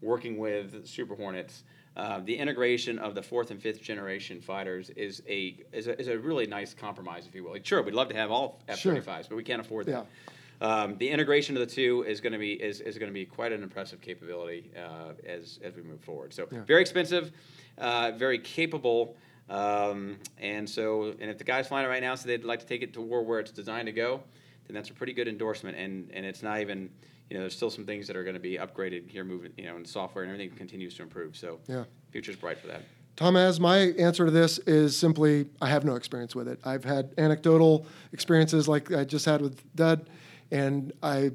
[0.00, 1.64] working with Super Hornets,
[1.96, 6.08] uh, the integration of the fourth and fifth generation fighters is a, is a is
[6.08, 7.52] a really nice compromise, if you will.
[7.52, 9.22] Like, sure, we'd love to have all F 35s, sure.
[9.30, 9.92] but we can't afford that.
[9.92, 10.32] Yeah.
[10.60, 13.24] Um, the integration of the two is going to be is, is going to be
[13.24, 16.32] quite an impressive capability uh, as as we move forward.
[16.32, 16.60] So yeah.
[16.60, 17.32] very expensive,
[17.78, 19.16] uh, very capable,
[19.48, 22.66] um, and so and if the guys flying it right now say they'd like to
[22.66, 24.22] take it to war where it's designed to go,
[24.66, 25.76] then that's a pretty good endorsement.
[25.76, 26.90] And and it's not even
[27.30, 29.64] you know there's still some things that are going to be upgraded here, moving you
[29.64, 31.36] know, and software and everything continues to improve.
[31.36, 32.82] So yeah, future's bright for that.
[33.16, 36.58] Tom, as my answer to this is simply I have no experience with it.
[36.64, 40.08] I've had anecdotal experiences like I just had with Dud
[40.54, 41.32] and I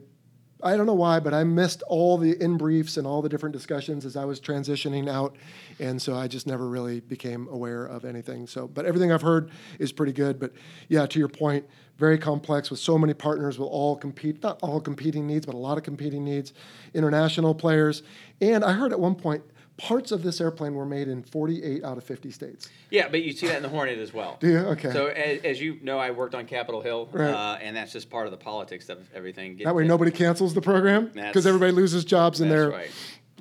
[0.62, 3.54] I don't know why, but I missed all the in briefs and all the different
[3.54, 5.38] discussions as I was transitioning out,
[5.80, 8.46] and so I just never really became aware of anything.
[8.46, 10.38] So, but everything I've heard is pretty good.
[10.38, 10.52] But
[10.90, 11.66] yeah, to your point,
[11.98, 15.58] very complex with so many partners with all compete not all competing needs, but a
[15.58, 16.54] lot of competing needs,
[16.94, 18.04] international players,
[18.42, 19.44] and I heard at one point
[19.80, 22.70] parts of this airplane were made in 48 out of 50 states.
[22.90, 24.38] Yeah, but you see that in the Hornet as well.
[24.42, 24.58] Do you?
[24.60, 24.92] Okay.
[24.92, 27.30] So as, as you know, I worked on Capitol Hill, right.
[27.30, 29.58] uh, and that's just part of the politics of everything.
[29.64, 32.92] that way, nobody cancels the program because everybody loses jobs in their right.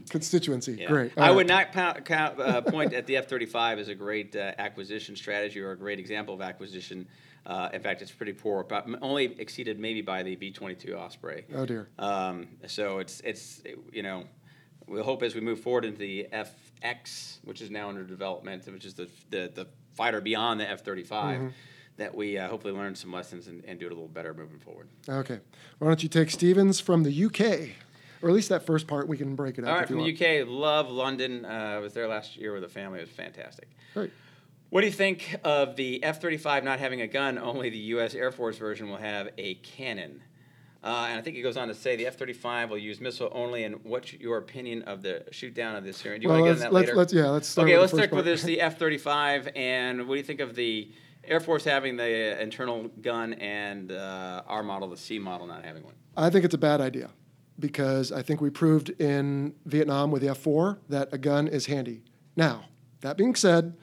[0.09, 0.77] constituency.
[0.81, 0.88] Yeah.
[0.88, 1.12] Great.
[1.16, 1.37] All I right.
[1.37, 5.77] would not uh, point at the F-35 as a great uh, acquisition strategy or a
[5.77, 7.07] great example of acquisition.
[7.46, 11.46] Uh, in fact, it's pretty poor, but only exceeded maybe by the V-22 Osprey.
[11.55, 11.88] Oh dear.
[11.98, 14.24] Um, so it's it's you know
[14.88, 18.85] we hope as we move forward into the FX, which is now under development, which
[18.85, 21.48] is the the, the fighter beyond the F 35, mm-hmm.
[21.96, 24.59] that we uh, hopefully learn some lessons and, and do it a little better moving
[24.59, 24.88] forward.
[25.09, 25.40] Okay.
[25.79, 27.74] Why don't you take Stevens from the UK?
[28.20, 29.70] Or at least that first part, we can break it up.
[29.70, 31.44] All right, from the UK, love London.
[31.44, 32.98] Uh, I was there last year with the family.
[32.98, 33.68] It was fantastic.
[33.94, 34.12] Great.
[34.70, 37.38] What do you think of the F 35 not having a gun?
[37.38, 38.14] Only the U.S.
[38.14, 40.20] Air Force version will have a cannon.
[40.83, 43.29] Uh, and I think it goes on to say the F 35 will use missile
[43.33, 43.64] only.
[43.64, 46.17] And what's your opinion of the shoot down of this here?
[46.17, 46.95] Do you well, want to get into that later?
[46.95, 47.69] Let's, yeah, let's start.
[47.69, 49.49] Okay, let's stick with this the F 35.
[49.57, 50.91] And what do you think of the
[51.25, 55.83] Air Force having the internal gun and uh, our model, the C model, not having
[55.83, 55.95] one?
[56.17, 57.11] I think it's a bad idea
[57.59, 61.67] because I think we proved in Vietnam with the F 4 that a gun is
[61.67, 62.03] handy.
[62.37, 62.67] Now,
[63.01, 63.77] that being said,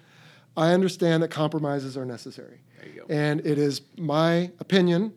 [0.55, 2.61] I understand that compromises are necessary.
[3.09, 5.13] And it is my opinion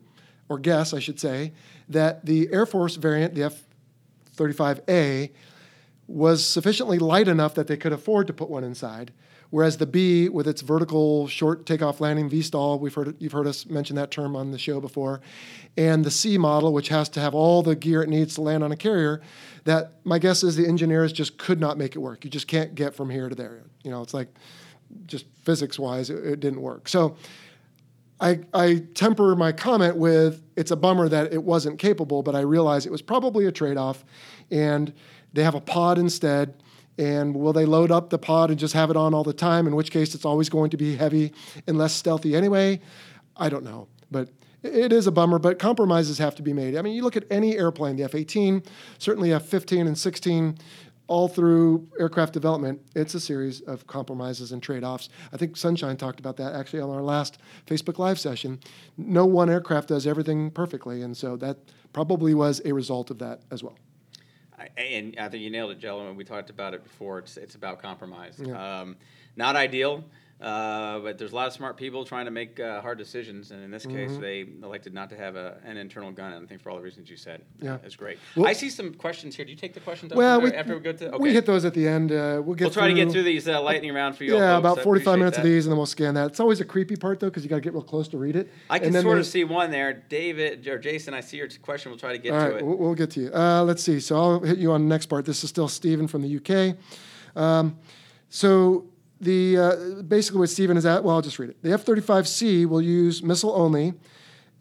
[0.49, 1.53] or guess, I should say,
[1.87, 3.63] that the Air Force variant, the F
[4.35, 5.31] 35A,
[6.07, 9.13] was sufficiently light enough that they could afford to put one inside.
[9.51, 13.65] Whereas the B, with its vertical short takeoff landing VSTOL, we've heard you've heard us
[13.65, 15.21] mention that term on the show before,
[15.75, 18.63] and the C model, which has to have all the gear it needs to land
[18.63, 19.21] on a carrier,
[19.63, 22.23] that my guess is the engineers just could not make it work.
[22.23, 23.63] You just can't get from here to there.
[23.83, 24.29] You know, it's like
[25.07, 26.87] just physics wise, it, it didn't work.
[26.87, 27.17] So
[28.21, 32.41] I, I temper my comment with it's a bummer that it wasn't capable, but I
[32.41, 34.03] realize it was probably a trade off.
[34.51, 34.93] And
[35.33, 36.61] they have a pod instead.
[36.97, 39.67] And will they load up the pod and just have it on all the time?
[39.67, 41.31] In which case, it's always going to be heavy
[41.65, 42.81] and less stealthy anyway.
[43.37, 43.87] I don't know.
[44.11, 44.29] But
[44.63, 46.75] it is a bummer, but compromises have to be made.
[46.75, 48.63] I mean, you look at any airplane, the F 18,
[48.97, 50.57] certainly F 15 and 16,
[51.09, 55.09] all through aircraft development, it's a series of compromises and trade offs.
[55.33, 58.59] I think Sunshine talked about that actually on our last Facebook Live session.
[58.95, 61.57] No one aircraft does everything perfectly, and so that
[61.93, 63.75] probably was a result of that as well.
[64.57, 66.15] I, and I think you nailed it, gentlemen.
[66.15, 67.19] We talked about it before.
[67.19, 68.39] It's, it's about compromise.
[68.43, 68.81] Yeah.
[68.81, 68.95] Um,
[69.35, 70.03] not ideal.
[70.41, 73.61] Uh, but there's a lot of smart people trying to make uh, hard decisions, and
[73.61, 74.21] in this case, mm-hmm.
[74.21, 76.31] they elected not to have a, an internal gun.
[76.31, 78.19] And I think for all the reasons you said, yeah, it's great.
[78.37, 79.43] Well, I see some questions here.
[79.43, 80.13] Do you take the questions?
[80.13, 81.17] Well, we, after we go to okay.
[81.17, 82.13] we hit those at the end.
[82.13, 82.65] Uh, we'll get.
[82.65, 84.37] We'll try through, to get through these uh, lightning round for you.
[84.37, 85.45] Yeah, about 45 minutes that.
[85.45, 86.27] of these, and then we'll scan that.
[86.27, 88.37] It's always a creepy part though, because you got to get real close to read
[88.37, 88.49] it.
[88.69, 91.13] I can sort of see one there, David or Jason.
[91.13, 91.91] I see your question.
[91.91, 92.65] We'll try to get all to right, it.
[92.65, 93.33] We'll, we'll get to you.
[93.33, 93.99] Uh, let's see.
[93.99, 95.25] So I'll hit you on the next part.
[95.25, 96.77] This is still Stephen from the UK.
[97.35, 97.77] Um,
[98.29, 98.85] so
[99.21, 101.03] the uh, basically what Stephen is at.
[101.03, 101.61] Well, I'll just read it.
[101.61, 103.93] The F-35C will use missile only,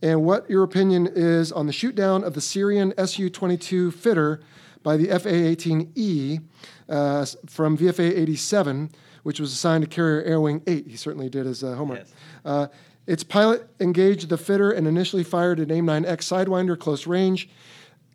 [0.02, 4.40] and what your opinion is on the shootdown of the Syrian Su-22 fitter
[4.82, 6.42] by the FA-18E
[6.88, 8.90] uh, from VFA 87,
[9.22, 10.86] which was assigned to carrier Air Wing 8.
[10.86, 12.00] He certainly did his uh, homework.
[12.00, 12.14] Yes.
[12.44, 12.66] Uh,
[13.06, 17.48] its pilot engaged the fitter and initially fired an AIM-9X Sidewinder close range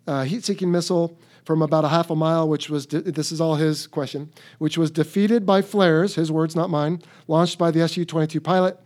[0.07, 3.55] uh, heat-seeking missile from about a half a mile, which was, de- this is all
[3.55, 8.05] his question, which was defeated by flares, his words, not mine, launched by the Su
[8.05, 8.79] 22 pilot.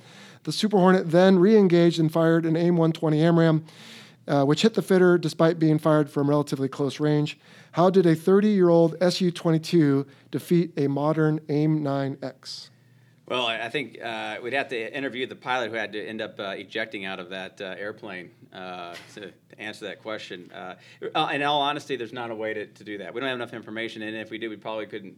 [0.44, 3.66] The Super Hornet then re engaged and fired an AIM 120 AMRAAM,
[4.28, 7.38] uh, which hit the fitter despite being fired from relatively close range.
[7.74, 12.70] How did a 30 year old Su 22 defeat a modern AIM 9X?
[13.28, 16.40] Well, I think uh, we'd have to interview the pilot who had to end up
[16.40, 20.50] uh, ejecting out of that uh, airplane uh, to, to answer that question.
[20.54, 20.76] Uh,
[21.14, 23.14] uh, in all honesty, there's not a way to, to do that.
[23.14, 25.18] We don't have enough information, and if we did, we probably couldn't,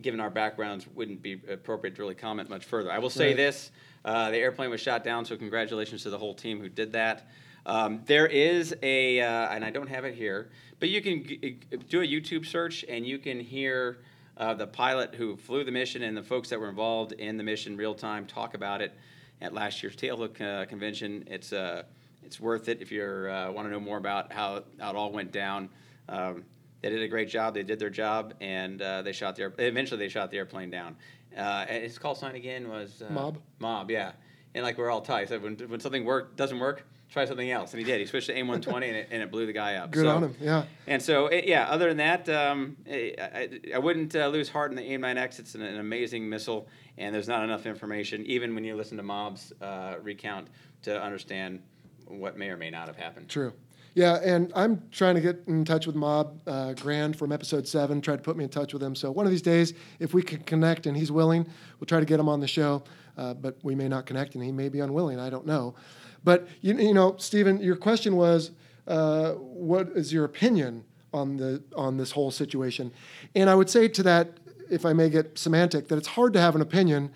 [0.00, 2.90] given our backgrounds, wouldn't be appropriate to really comment much further.
[2.90, 3.36] I will say Right.
[3.36, 3.70] this:
[4.06, 7.28] uh, the airplane was shot down, so congratulations to the whole team who did that.
[7.66, 11.36] Um, there is a, uh, and I don't have it here, but you can g-
[11.38, 11.58] g-
[11.90, 13.98] do a YouTube search and you can hear
[14.36, 17.44] uh, the pilot who flew the mission and the folks that were involved in the
[17.44, 18.92] mission real time talk about it
[19.40, 21.24] at last year's Tailhook uh, convention.
[21.26, 21.84] It's uh,
[22.24, 25.12] it's worth it if you uh, want to know more about how, how it all
[25.12, 25.68] went down.
[26.08, 26.44] Um,
[26.80, 27.54] they did a great job.
[27.54, 30.96] They did their job, and uh, they shot the eventually they shot the airplane down.
[31.36, 33.38] Uh, and his call sign again was uh, Mob?
[33.58, 34.12] Mob, yeah.
[34.54, 35.28] And like we're all tight.
[35.28, 37.72] So when, when something work doesn't work, try something else.
[37.72, 38.00] And he did.
[38.00, 39.90] He switched to AIM-120 and it, and it blew the guy up.
[39.90, 40.36] Good so, on him.
[40.40, 40.64] Yeah.
[40.86, 44.70] And so, it, yeah, other than that, um, I, I, I wouldn't uh, lose heart
[44.70, 45.38] in the AIM-9X.
[45.38, 49.02] It's an, an amazing missile, and there's not enough information, even when you listen to
[49.02, 50.48] Mob's uh, recount,
[50.82, 51.62] to understand
[52.06, 53.28] what may or may not have happened.
[53.28, 53.52] True.
[53.94, 58.00] Yeah, and I'm trying to get in touch with Mob uh, Grand from episode seven.
[58.00, 58.96] Tried to put me in touch with him.
[58.96, 61.46] So one of these days, if we can connect and he's willing,
[61.78, 62.82] we'll try to get him on the show.
[63.16, 65.20] Uh, but we may not connect, and he may be unwilling.
[65.20, 65.76] I don't know.
[66.24, 68.50] But you, you know, Stephen, your question was,
[68.86, 72.92] uh, what is your opinion on the on this whole situation?
[73.34, 74.38] And I would say to that,
[74.70, 77.10] if I may get semantic, that it's hard to have an opinion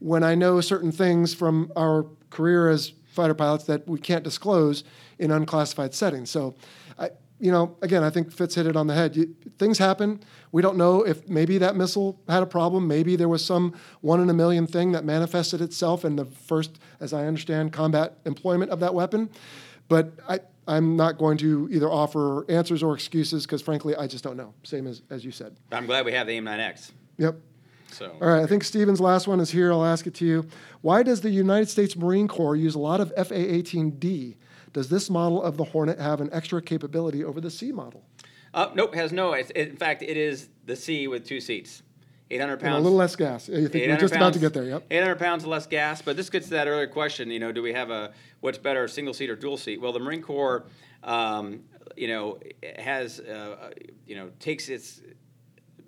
[0.00, 4.84] when I know certain things from our career as fighter pilots that we can't disclose
[5.18, 6.30] in unclassified settings.
[6.30, 6.54] So,
[7.40, 9.16] you know, again, I think Fitz hit it on the head.
[9.16, 10.20] You, things happen.
[10.50, 12.88] We don't know if maybe that missile had a problem.
[12.88, 16.78] Maybe there was some one in a million thing that manifested itself in the first,
[17.00, 19.30] as I understand, combat employment of that weapon.
[19.88, 24.24] But I, I'm not going to either offer answers or excuses because, frankly, I just
[24.24, 24.52] don't know.
[24.64, 25.56] Same as, as you said.
[25.72, 26.92] I'm glad we have the AIM-9X.
[27.18, 27.36] Yep.
[27.90, 29.72] So, All right, I think Steven's last one is here.
[29.72, 30.46] I'll ask it to you.
[30.82, 34.36] Why does the United States Marine Corps use a lot of FA 18D?
[34.72, 38.04] Does this model of the Hornet have an extra capability over the C model?
[38.54, 39.32] uh, nope, has no.
[39.32, 41.82] It's, in fact, it is the C with two seats,
[42.30, 42.76] 800 And pounds.
[42.76, 43.48] a little less gas.
[43.48, 44.64] You think we're 800 just about to get there?
[44.64, 44.84] Yep.
[44.90, 46.02] 800 pounds less gas.
[46.02, 47.30] But this gets to that earlier question.
[47.30, 49.80] You know, do we have a what's better, single seat or dual seat?
[49.80, 50.66] Well, the Marine Corps,
[51.02, 51.60] um,
[51.96, 52.38] you know,
[52.78, 53.70] has uh,
[54.06, 55.00] you know takes its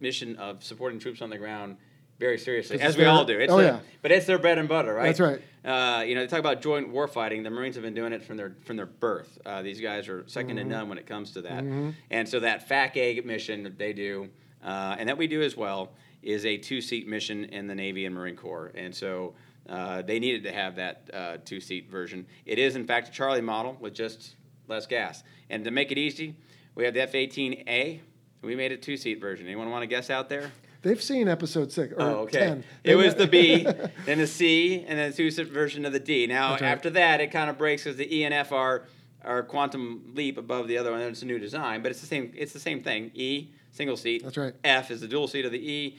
[0.01, 1.77] mission of supporting troops on the ground
[2.21, 3.39] very seriously, as we their- all do.
[3.41, 3.81] It's oh, their- yeah.
[4.03, 5.07] But it's their bread and butter, right?
[5.07, 5.41] That's right.
[5.65, 7.43] Uh, you know, they talk about joint warfighting.
[7.43, 9.39] The Marines have been doing it from their from their birth.
[9.45, 10.57] Uh, these guys are 2nd Mm-hmm.
[10.57, 11.65] to none when it comes to that.
[12.11, 14.29] And so that FAC-A mission that they do,
[14.65, 18.15] uh, and that we do as well, is a two-seat mission in the Navy and
[18.15, 18.71] Marine Corps.
[18.75, 19.35] And so
[19.69, 22.27] uh, they needed to have that uh, two-seat version.
[22.45, 24.37] It is, in fact, a Charlie model with just
[24.69, 25.23] less gas.
[25.49, 26.37] And to make it easy,
[26.75, 28.01] we have the F-18A.
[28.43, 29.47] We made a two-seat version.
[29.47, 30.51] Anyone want to guess out there?
[30.83, 32.39] They've seen episode six or Oh, okay.
[32.39, 32.65] 10.
[32.85, 33.65] It was the B,
[34.07, 36.27] then the C, and then the two version of the D.
[36.27, 36.63] Now, right.
[36.63, 38.85] after that, it kind of breaks because the E and F are
[39.23, 41.01] are quantum leap above the other one.
[41.01, 42.33] And it's a new design, but it's the same.
[42.35, 43.11] It's the same thing.
[43.15, 44.23] E single seat.
[44.25, 44.55] That's right.
[44.65, 45.99] F is the dual seat of the E.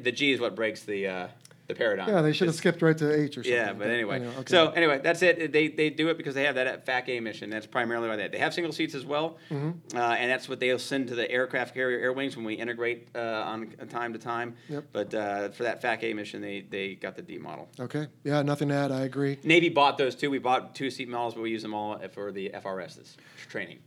[0.00, 1.28] The G is what breaks the uh,
[1.68, 2.08] the paradigm.
[2.08, 3.52] Yeah, they should have skipped right to H or something.
[3.52, 4.26] yeah, but anyway.
[4.26, 4.42] okay.
[4.46, 5.52] So anyway, that's it.
[5.52, 7.50] They, they do it because they have that FAC-A mission.
[7.50, 9.96] That's primarily why they they have single seats as well, Mm-hmm.
[9.96, 13.08] uh, and that's what they'll send to the aircraft carrier air wings when we integrate
[13.14, 14.56] uh, on time to time.
[14.68, 14.84] Yep.
[14.92, 17.68] But uh, for that FAC-A mission, they, they got the D model.
[17.78, 18.08] okay.
[18.24, 18.90] Yeah, nothing to add.
[18.92, 19.38] I agree.
[19.44, 20.30] Navy bought those too.
[20.30, 23.16] We bought two seat models, but we use them all for the FRSs
[23.48, 23.78] training.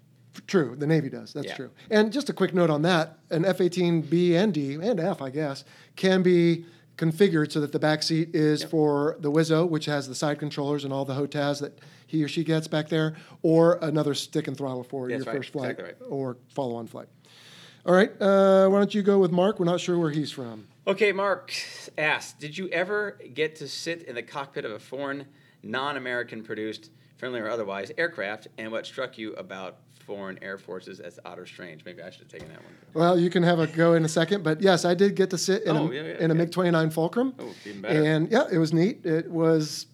[0.47, 1.31] True, the Navy does.
[1.33, 1.55] That's Yeah.
[1.55, 1.71] true.
[1.89, 5.63] And just a quick note on that: an F-18B and D and F, I guess,
[5.95, 6.65] can be
[6.97, 10.83] configured so that the back seat is for the Wizzo, which has the side controllers
[10.83, 14.57] and all the HOTAS that he or she gets back there, or another stick and
[14.57, 16.11] throttle for your right, first flight exactly right.
[16.11, 17.07] or follow-on flight.
[17.85, 19.59] All right, uh, why don't you go with Mark?
[19.59, 20.67] We're not sure where he's from.
[20.87, 21.53] Okay, Mark
[21.97, 25.25] asked, did you ever get to sit in the cockpit of a foreign,
[25.63, 31.19] non-American produced, friendly or otherwise, aircraft, and what struck you about foreign air forces as
[31.25, 31.83] otter strange?
[31.85, 32.73] Maybe I should have taken that one.
[32.93, 35.37] Well, you can have a go in a second, but yes, I did get to
[35.37, 36.41] sit in Oh, a, yeah, yeah, in a yeah.
[36.41, 37.33] MiG 29 Fulcrum.
[37.39, 38.03] Oh, even better.
[38.03, 39.05] And yeah, it was neat.
[39.05, 39.87] It was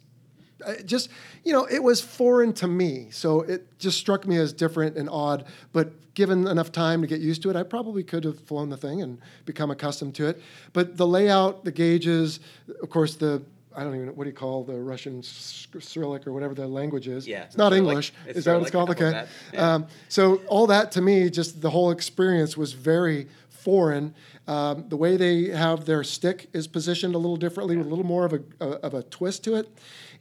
[0.86, 1.10] just,
[1.44, 3.08] you know, it was foreign to me.
[3.12, 5.46] So it just struck me as different and odd.
[5.74, 8.78] But given enough time to get used to it, I probably could have flown the
[8.78, 10.42] thing and become accustomed to it.
[10.74, 12.40] But the layout, the gauges,
[12.82, 13.42] of course, the
[13.76, 17.08] I don't even know what do you call the Russian Cyrillic or whatever the language
[17.08, 17.28] is.
[17.28, 17.90] Yeah, it's not Cyrillic.
[17.90, 18.14] English.
[18.28, 18.90] It's is that what it's called?
[18.92, 19.26] Okay.
[19.54, 19.74] Yeah.
[19.74, 24.14] Um, so all that to me, just the whole experience was very foreign.
[24.48, 28.06] Um, the way they have their stick is positioned a little differently, with a little
[28.06, 29.70] more of a, a of a twist to it,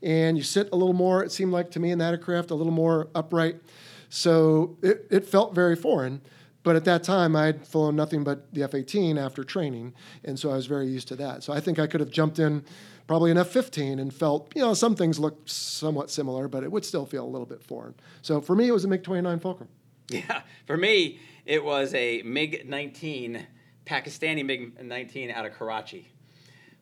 [0.03, 1.25] and you sit a little more.
[1.25, 3.57] It seemed like to me in that aircraft a little more upright.
[4.11, 6.21] So it, it felt very foreign.
[6.63, 9.95] But at that time, I'd flown nothing but the F 18 after training.
[10.25, 11.43] And so I was very used to that.
[11.43, 12.65] So I think I could have jumped in
[13.11, 16.71] probably an F 15 and felt, you know, some things look somewhat similar, but it
[16.71, 17.93] would still feel a little bit foreign.
[18.23, 19.69] So for me, it was a MiG 29 Fulcrum.
[20.09, 23.45] Yeah, for me, it was a MiG 19,
[23.85, 26.13] Pakistani MiG 19 out of Karachi.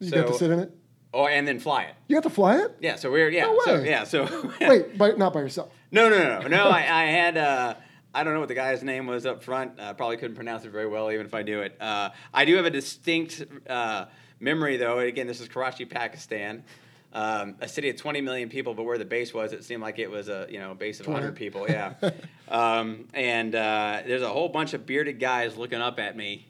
[0.01, 0.73] You got to sit in it?
[1.14, 1.95] Oh, and then fly it.
[2.09, 2.77] You got to fly it?
[2.79, 3.88] Yeah, so we are yeah, No so way.
[3.88, 5.73] yeah, so Wait, by, not by yourself.
[5.91, 6.49] No, no, no, no.
[6.49, 7.38] no I, I had.
[7.38, 7.75] Uh,
[8.14, 9.81] I don't know what the guy's name was up front.
[9.81, 11.77] Uh, probably couldn't pronounce it very well, even if I knew it.
[11.81, 14.07] Uh, I do have a distinct uh,
[14.40, 14.98] memory, though.
[14.98, 16.64] Again, this is Karachi, Pakistan,
[17.12, 18.74] um, a city of 20 million people.
[18.74, 21.07] But where the base was, it seemed like it was a you know base of
[21.07, 21.66] 100 people.
[21.68, 21.94] Yeah,
[22.48, 26.46] um, and uh, there's a whole bunch of bearded guys looking up at me,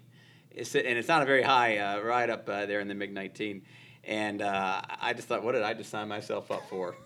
[0.51, 3.13] it's, and it's not a very high uh, ride up uh, there in the MiG
[3.13, 3.63] 19.
[4.05, 6.97] And uh, I just thought, what did I just sign myself up for?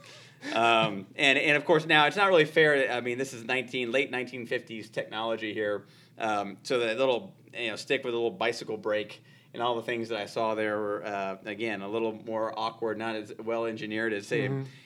[0.54, 2.92] um, and and of course now it's not really fair.
[2.92, 5.84] I mean, this is 19 late 1950s technology here.
[6.18, 9.22] Um, so the little you know stick with a little bicycle brake
[9.54, 12.98] and all the things that I saw there were uh, again a little more awkward,
[12.98, 14.44] not as well engineered as say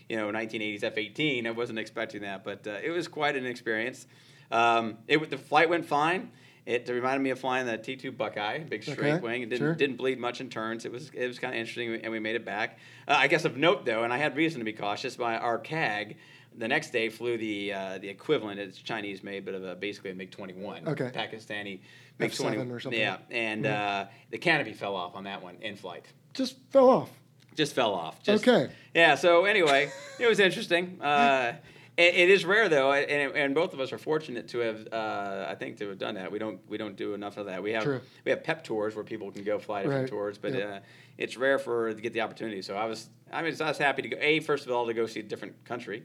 [0.09, 1.47] you know 1980s F-18.
[1.47, 4.07] I wasn't expecting that, but uh, it was quite an experience.
[4.51, 6.31] Um, it the flight went fine.
[6.67, 9.43] It reminded me of flying the T2 Buckeye, big straight Okay, wing.
[9.43, 9.75] It didn't sure.
[9.77, 10.85] didn't bleed much in turns.
[10.85, 12.79] It was it was kind of interesting, and we made it back.
[13.07, 15.17] Uh, I guess of note though, and I had reason to be cautious.
[15.17, 16.17] My our CAG
[16.59, 18.59] the next day flew the uh, the equivalent.
[18.59, 21.11] It's Chinese made, but of a, basically a MiG 21, Okay.
[21.15, 21.81] Pakistani
[22.19, 23.01] F7 20 or something.
[23.01, 26.07] Yeah, and uh, the canopy fell off on that one in flight.
[26.35, 27.11] Just fell off.
[27.55, 28.23] Just fell off.
[28.23, 28.71] Just, Okay.
[28.95, 29.15] Yeah.
[29.15, 31.01] So anyway, it was interesting.
[31.01, 31.55] Uh,
[31.97, 35.47] it, it is rare though, and, and both of us are fortunate to have, uh,
[35.49, 36.31] I think, to have done that.
[36.31, 37.63] We don't we don't do enough of that.
[37.63, 38.01] We have True.
[38.25, 40.11] we have pep tours where people can go fly different Right.
[40.11, 40.71] tours, but Yep.
[40.71, 40.81] uh,
[41.19, 42.61] it's rare for to get the opportunity.
[42.63, 44.17] So I was I mean I was happy to go.
[44.21, 46.03] A first of all to go see a different country.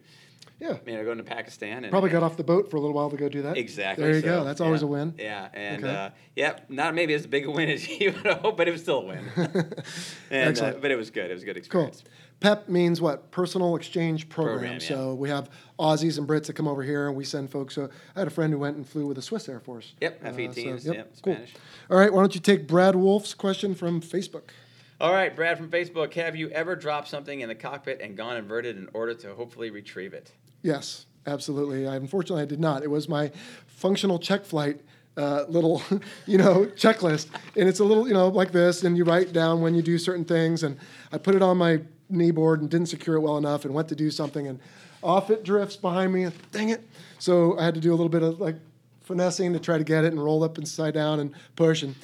[0.59, 0.77] Yeah.
[0.85, 3.09] You know, going to Pakistan and Probably got off the boat for a little while
[3.09, 3.57] to go do that.
[3.57, 4.03] Exactly.
[4.03, 4.43] There you so, go.
[4.43, 5.13] That's always yeah, a win.
[5.17, 5.95] Yeah, and Okay.
[5.95, 8.81] uh, yeah, not maybe as big a win as you would hope, but it was
[8.81, 9.25] still a win.
[9.35, 10.81] and, uh, Excellent.
[10.81, 11.31] but it was good.
[11.31, 12.01] It was a good experience.
[12.01, 12.11] Cool.
[12.41, 13.29] PEP means what?
[13.31, 14.57] Personal Exchange Program.
[14.57, 14.87] Program, yeah.
[14.87, 15.49] So we have
[15.79, 17.75] Aussies and Brits that come over here, and we send folks.
[17.75, 19.93] So I had a friend who went and flew with the Swiss Air Force.
[20.01, 21.33] Yep, Uh, F-18s, so, yep, cool.
[21.33, 21.53] Spanish.
[21.89, 24.49] All right, why don't you take Brad Wolf's question from Facebook?
[25.01, 26.13] All right, Brad from Facebook.
[26.13, 29.71] Have you ever dropped something in the cockpit and gone inverted in order to hopefully
[29.71, 30.31] retrieve it?
[30.61, 31.87] Yes, absolutely.
[31.87, 32.83] I, unfortunately, I did not.
[32.83, 33.31] It was my
[33.65, 34.79] functional check flight
[35.17, 35.81] uh, little,
[36.27, 39.59] you know, checklist, and it's a little, you know, like this, and you write down
[39.61, 40.77] when you do certain things, and
[41.11, 43.89] I put it on my knee board and didn't secure it well enough, and went
[43.89, 44.59] to do something, and
[45.01, 46.25] off it drifts behind me.
[46.25, 46.87] and Dang it!
[47.17, 48.57] So I had to do a little bit of like
[49.01, 51.95] finessing to try to get it, and roll up and inside down and push, and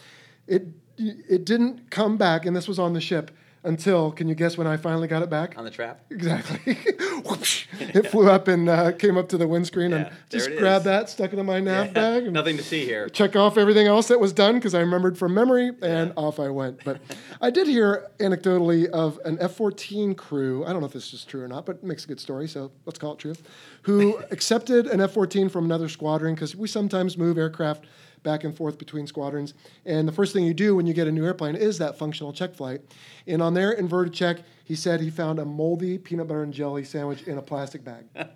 [0.48, 0.66] it
[0.98, 3.32] it didn't come back, and this was on the ship
[3.64, 4.12] until.
[4.12, 5.58] Can you guess when I finally got it back?
[5.58, 6.00] On the trap?
[6.10, 6.74] Exactly.
[7.26, 7.66] Whoosh.
[7.80, 10.86] it flew up and uh, came up to the windscreen Yeah, and just grabbed is.
[10.86, 13.10] that, stuck it in my nav bag, Nothing to see here.
[13.10, 16.50] check off everything else that was done because I remembered from memory, and off I
[16.50, 16.84] went.
[16.86, 17.02] But
[17.42, 20.64] I did hear anecdotally of an F-14 crew.
[20.66, 22.48] I don't know if this is true or not, but it makes a good story,
[22.48, 23.36] so let's call it true.
[23.84, 27.86] Who accepted an F-14 from another squadron because we sometimes move aircraft
[28.24, 29.54] back and forth between squadrons.
[29.86, 32.34] And the first thing you do when you get a new airplane is that functional
[32.34, 32.82] check flight.
[33.26, 36.84] And on their inverted check, he said he found a moldy peanut butter and jelly
[36.84, 38.06] sandwich in a plastic bag.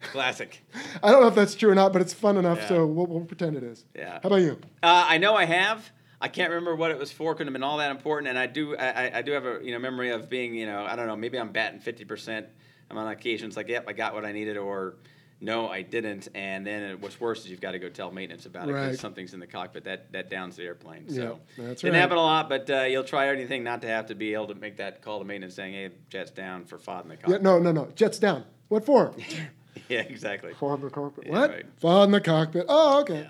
[0.00, 0.62] Classic.
[1.02, 2.68] I don't know if that's true or not, but it's fun enough, Yeah.
[2.68, 3.84] so we'll, we'll pretend it is.
[3.96, 4.20] Yeah.
[4.22, 4.52] How about you?
[4.82, 5.90] Uh, I know I have.
[6.20, 7.34] I can't remember what it was for.
[7.34, 8.28] Couldn't have been all that important.
[8.28, 8.76] And I do.
[8.76, 11.06] I, I- I do have a you know memory of being you know I don't
[11.06, 12.46] know maybe I'm batting fifty percent.
[12.90, 14.96] I'm on occasions like yep I got what I needed or
[15.40, 16.28] no I didn't.
[16.34, 18.86] And then what's worse is you've got to go tell maintenance about it Right.
[18.86, 21.08] because something's in the cockpit that that downs the airplane.
[21.08, 22.00] So Yeah, that's didn't right.
[22.00, 24.54] happen a lot, but uh, you'll try anything not to have to be able to
[24.54, 27.42] make that call to maintenance saying hey jet's down for FOD in the Yeah, cockpit.
[27.42, 27.88] no, no, no.
[27.94, 28.44] Jets down.
[28.68, 29.12] What for?
[29.88, 30.52] Yeah, exactly.
[30.54, 31.26] Fog in the cockpit.
[31.26, 31.50] Yeah, what?
[31.50, 32.04] right.
[32.04, 32.66] In the cockpit.
[32.68, 33.28] Oh, okay.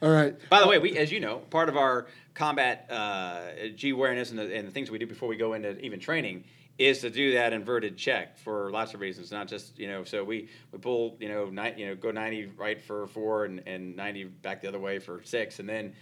[0.00, 0.34] All right.
[0.48, 3.40] By the way, we, as you know, part of our combat uh,
[3.74, 6.44] G awareness and the, and the things we do before we go into even training
[6.80, 10.02] is to do that inverted check for lots of reasons, not just you know.
[10.02, 13.62] So we, we pull you know ni- you know go ninety right for four and,
[13.66, 15.92] and ninety back the other way for six, and then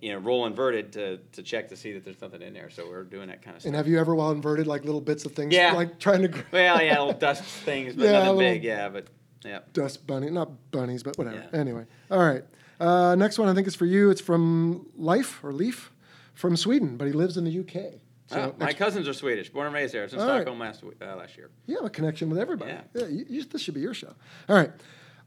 [0.00, 2.68] you know roll inverted to, to check to see that there's nothing in there.
[2.68, 3.68] So we're doing that kind of stuff.
[3.68, 5.72] And have you ever, while inverted, like little bits of things, Yeah.
[5.72, 8.64] like trying to well, yeah, little dust things, but Yeah, nothing big.
[8.64, 9.06] Yeah, but
[9.44, 9.60] yeah.
[9.72, 11.44] dust bunny, not bunnies, but whatever.
[11.52, 11.58] Yeah.
[11.60, 11.86] Anyway.
[12.10, 12.42] All right.
[12.80, 14.10] Uh, next one I think is for you.
[14.10, 15.92] It's from Life or Leaf
[16.34, 18.00] from Sweden, but he lives in the UK.
[18.32, 20.04] So Oh, my cousins are Swedish, born and raised there.
[20.04, 20.36] It's in All right.
[20.42, 21.50] Stockholm last uh, last year.
[21.66, 22.72] You have a connection with everybody.
[22.72, 23.06] Yeah.
[23.06, 24.14] you, you- this should be your show.
[24.48, 24.70] All right.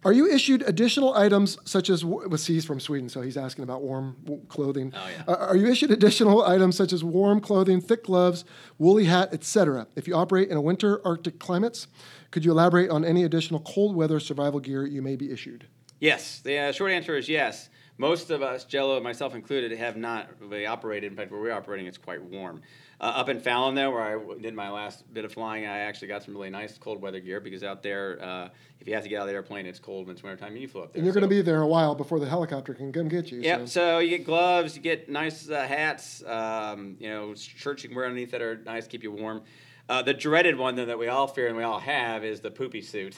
[0.04, 3.64] Are you issued additional items such as, well, see, he's from Sweden, so he's asking
[3.64, 4.94] about warm w- clothing.
[4.96, 5.24] Oh, yeah.
[5.28, 8.46] Uh, are you issued additional items such as warm clothing, thick gloves,
[8.78, 9.88] woolly hat, etc.
[9.96, 11.88] if you operate in a winter Arctic climates?
[12.30, 15.66] Could you elaborate on any additional cold weather survival gear you may be issued?
[16.00, 17.70] Yes, the uh, short answer is yes.
[17.98, 21.12] Most of us, Jello, myself included, have not really operated.
[21.14, 22.62] In fact, where we're operating, it's quite warm.
[23.02, 25.80] Uh, up in Fallon, though, where I w- did my last bit of flying, I
[25.80, 29.04] actually got some really nice cold weather gear because out there, uh, if you have
[29.04, 30.94] to get out of the airplane, it's cold when it's wintertime and you flew up
[30.94, 31.00] there.
[31.00, 33.42] And you're going to be there a while before the helicopter can come get you.
[33.42, 33.60] Yep.
[33.62, 33.66] So.
[33.66, 37.96] So you get gloves, you get nice uh, hats, um, you know, shirts you can
[37.98, 39.44] wear underneath that are nice, keep you warm.
[39.90, 42.50] Uh, the dreaded one though that we all fear and we all have is the
[42.50, 43.18] poopy suit.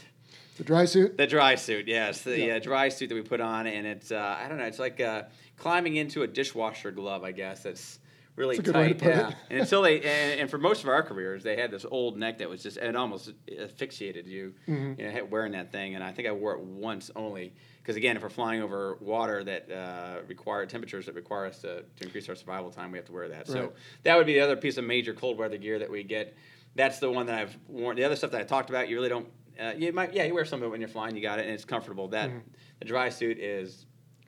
[0.58, 1.18] The dry suit.
[1.18, 2.56] The dry suit, yes, the Yeah.
[2.56, 5.00] uh, dry suit that we put on, and it's uh, I don't know, it's like
[5.00, 5.24] uh,
[5.56, 7.62] climbing into a dishwasher glove, I guess.
[7.62, 8.00] That's
[8.38, 9.30] really That's a good way tight, to put yeah.
[9.30, 9.36] it.
[9.50, 12.38] and until they and, and for most of our careers, they had this old neck
[12.38, 15.02] that was just it almost asphyxiated you, Mm-hmm.
[15.02, 15.96] you know, wearing that thing.
[15.96, 19.44] And I think I wore it once only because again, if we're flying over water
[19.44, 23.06] that uh, require temperatures that require us to, to increase our survival time, we have
[23.08, 23.38] to wear that.
[23.40, 23.48] Right.
[23.48, 23.74] So
[24.04, 26.36] that would be the other piece of major cold weather gear that we get.
[26.76, 27.96] That's the one that I've worn.
[27.96, 29.28] The other stuff that I talked about, you really don't.
[29.60, 31.16] Uh, you might, yeah, you wear some of it when you're flying.
[31.16, 32.10] You got it, and it's comfortable.
[32.10, 32.30] That
[32.78, 33.87] the dry suit is,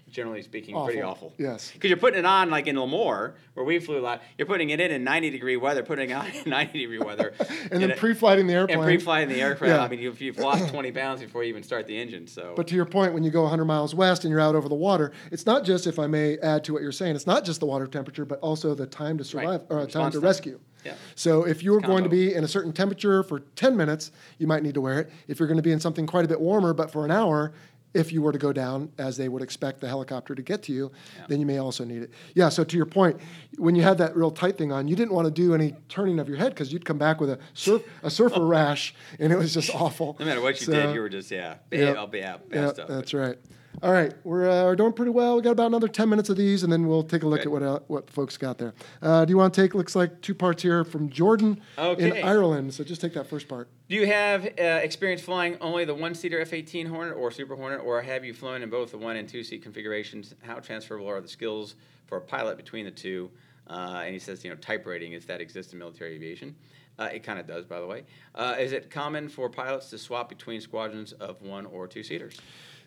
[0.10, 1.08] generally speaking, pretty Mm-hmm.
[1.10, 1.28] Awful.
[1.30, 1.34] awful.
[1.38, 1.72] Yes.
[1.72, 4.22] Because you're putting it on like in Lemoore, where we flew a lot.
[4.38, 7.34] You're putting it in in 90 degree weather, putting it on in 90 degree weather,
[7.72, 8.78] And then pre-flighting the airplane.
[8.80, 9.70] and pre-flying the aircraft.
[9.72, 9.84] Yeah.
[9.84, 12.28] I mean, you've, you've lost 20 pounds before you even start the engine.
[12.28, 14.68] So, But to your point, when you go 100 miles west and you're out over
[14.70, 17.46] the water, it's not just, if I may add to what you're saying, it's not
[17.46, 20.26] just the water temperature, but also the time to survive or time Response to time.
[20.28, 20.60] rescue.
[20.86, 20.94] Yeah.
[21.16, 24.64] So if you're going to be in a certain temperature for 10 minutes, you might
[24.64, 25.10] need to wear it.
[25.28, 27.52] If you're going to be in something quite a bit warmer, but for an hour,
[27.94, 30.72] if you were to go down as they would expect the helicopter to get to
[30.74, 30.92] you,
[31.28, 32.12] then you may also need it.
[32.36, 32.50] Yeah.
[32.50, 33.18] So to your point,
[33.58, 36.20] when you had that real tight thing on, you didn't want to do any turning
[36.20, 39.38] of your head because you'd come back with a surf a surfer rash, and it
[39.38, 40.16] was just awful.
[40.20, 41.98] no matter what you So- did, you were just yeah, Yep.
[41.98, 42.88] I'll be out, yeah, up.
[42.88, 43.38] that's right.
[43.82, 45.38] All right, we're, uh, we're doing pretty well.
[45.38, 47.48] We got about another ten minutes of these, and then we'll take a look Good.
[47.48, 48.74] at what uh, what folks got there.
[49.02, 49.74] Uh, do you want to take?
[49.74, 52.20] Looks like two parts here from Jordan Okay.
[52.20, 52.74] in Ireland.
[52.74, 53.70] So just take that first part.
[53.88, 58.02] Do you have uh, experience flying only the one-seater F-18 Hornet or Super Hornet, or
[58.02, 60.36] have you flown in both the one and two-seat configurations?
[60.42, 61.76] How transferable are the skills
[62.08, 63.32] for a pilot between the two?
[63.68, 66.56] Uh, and he says, you know, type rating if that exists in military aviation.
[66.98, 68.04] Uh, it kind of does, by the way.
[68.36, 72.38] Uh, is it common for pilots to swap between squadrons of one or two-seaters?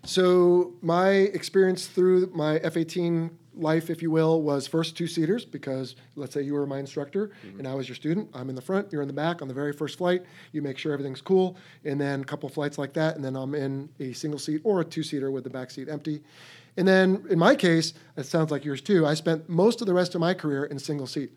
[0.05, 5.95] So my experience through my F-18 life, if you will, was first two seaters because
[6.17, 7.59] let's say you were my instructor mm-hmm.
[7.59, 8.29] and I was your student.
[8.35, 10.25] I'm in the front, you're in the back on the very first flight.
[10.53, 13.55] You make sure everything's cool, and then a couple flights like that, and then I'm
[13.55, 16.23] in a single seat or a two seater with the back seat empty.
[16.77, 19.95] And then in my case, it sounds like yours too, I spent most of the
[19.95, 21.33] rest of my career in single seat.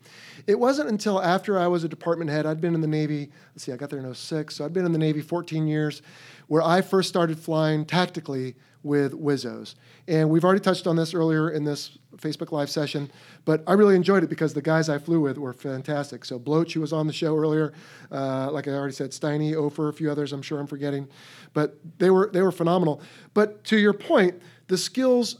[0.46, 3.64] It wasn't until after I was a department head, I'd been in the Navy, let's
[3.64, 6.00] see, I got there in 06, so I'd been in the Navy 14 years,
[6.46, 9.74] where I first started flying tactically with Wizzos.
[10.06, 13.10] And we've already touched on this earlier in this Facebook Live session,
[13.44, 16.24] but I really enjoyed it because the guys I flew with were fantastic.
[16.24, 17.72] So Bloach, who was on the show earlier,
[18.12, 21.08] uh, like I already said, Steiny, Ofer, a few others I'm sure I'm forgetting,
[21.52, 23.02] but they were, they were phenomenal.
[23.34, 25.36] But to your point, the skills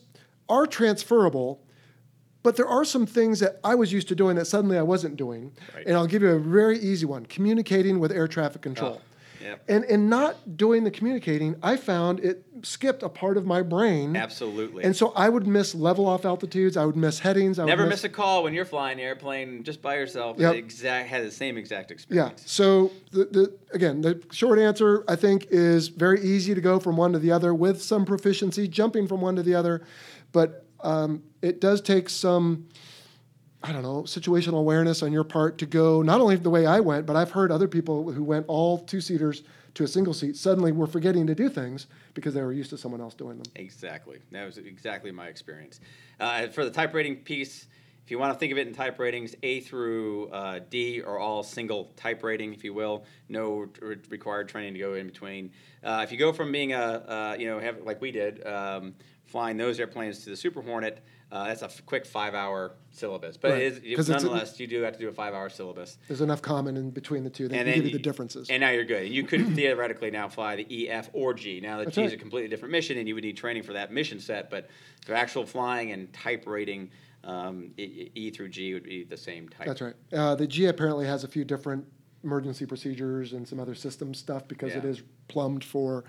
[0.49, 1.62] are transferable,
[2.43, 5.16] but there are some things that I was used to doing that suddenly I wasn't
[5.16, 5.53] doing.
[5.74, 5.87] Right.
[5.87, 9.01] And I'll give you a very easy one communicating with air traffic control.
[9.01, 9.16] Ah.
[9.43, 9.64] Yep.
[9.68, 14.16] And in not doing the communicating, I found it skipped a part of my brain.
[14.16, 14.84] Absolutely.
[14.84, 16.76] And so I would miss level off altitudes.
[16.76, 17.59] I would miss headings.
[17.59, 20.39] I would Never miss a call when you're flying the airplane just by yourself.
[20.39, 20.55] Yep.
[20.55, 22.41] Exact had the same exact experience.
[22.41, 22.47] Yeah.
[22.47, 26.97] So the, the again, the short answer I think is very easy to go from
[26.97, 29.82] one to the other with some proficiency, jumping from one to the other,
[30.32, 32.68] but um, it does take some.
[33.67, 36.79] I don't know, situational awareness on your part to go not only the way I
[36.79, 39.43] went, but I've heard other people who went all two seaters
[39.75, 42.79] to a single seat suddenly were forgetting to do things because they were used to
[42.79, 43.47] someone else doing them.
[43.57, 44.21] Exactly.
[44.31, 45.81] That was exactly my experience.
[46.21, 47.67] Uh, for the type rating piece,
[48.05, 51.19] if you want to think of it in type ratings, A through uh, D are
[51.19, 53.05] all single type rating, if you will.
[53.29, 55.51] No re- required training to go in between.
[55.83, 58.95] Uh, if you go from being a, uh, you know, have, like we did, um,
[59.25, 61.03] flying those airplanes to the Super Hornet,
[61.33, 63.37] uh, that's a f- quick five-hour syllabus.
[63.37, 63.62] But Right.
[63.62, 65.99] it is, 'Cause it's a- nonetheless, you do have to do a five-hour syllabus.
[66.09, 68.49] There's enough common in between the two that you can give you the differences.
[68.49, 69.09] And now you're good.
[69.09, 71.61] You could theoretically now fly the E, F, or G.
[71.61, 72.12] Now the G is right.
[72.12, 74.51] a completely different mission, and you would need training for that mission set.
[74.51, 74.68] But
[75.05, 76.91] for actual flying and type rating,
[77.24, 79.66] um, E, E through G would be the same type.
[79.66, 79.95] That's right.
[80.12, 81.85] Uh, the G apparently has a few different
[82.22, 84.91] emergency procedures and some other system stuff because it Yeah.
[84.91, 86.05] is plumbed for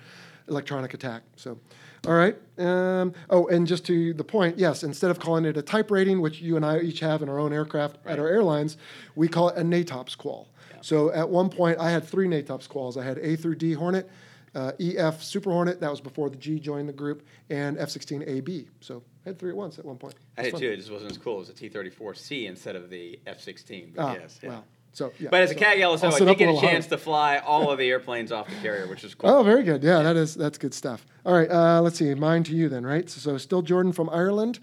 [0.47, 1.23] electronic attack.
[1.35, 1.59] So,
[2.05, 2.35] all right.
[2.57, 6.21] Um, oh, and just to the point, yes, instead of calling it a type rating,
[6.21, 8.13] which you and I each have in our own aircraft Right.
[8.13, 8.77] at our airlines,
[9.15, 10.47] we call it a NATOPS qual.
[10.81, 12.97] So at one point, I had three NATOPS quals.
[12.97, 14.09] I had A through D Hornet,
[14.55, 18.67] uh, EF Super Hornet, that was before the G joined the group, and F-16 AB.
[18.79, 20.15] So I had three at once at one point.
[20.37, 20.59] I fun.
[20.61, 20.69] too.
[20.71, 21.35] It just wasn't as cool.
[21.37, 23.93] It was a T-34C instead of the F-16.
[23.95, 24.49] But Ah, yes, yeah.
[24.49, 25.29] well, So, yeah.
[25.29, 26.71] But as a so CAG I'll LSO, I did a get a higher.
[26.71, 29.29] chance to fly all of the airplanes off the carrier, which is cool.
[29.29, 29.83] Oh, very good.
[29.83, 31.05] Yeah, that is that's good stuff.
[31.25, 32.13] All right, uh, let's see.
[32.15, 33.09] Mine to you then, right?
[33.09, 34.59] So, so still Jordan from Ireland.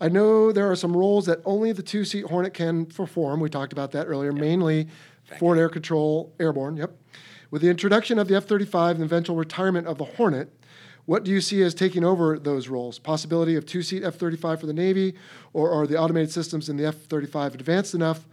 [0.00, 3.38] I know there are some roles that only the two-seat Hornet can perform.
[3.38, 4.88] We talked about that earlier, mainly
[5.38, 6.76] forward air control, airborne.
[6.76, 6.92] Yep.
[7.52, 10.52] With the introduction of the F-35 and eventual retirement of the Hornet,
[11.04, 12.98] what do you see as taking over those roles?
[12.98, 15.14] Possibility of two-seat F-35 for the Navy,
[15.52, 18.26] or are the automated systems in the F-35 advanced enough?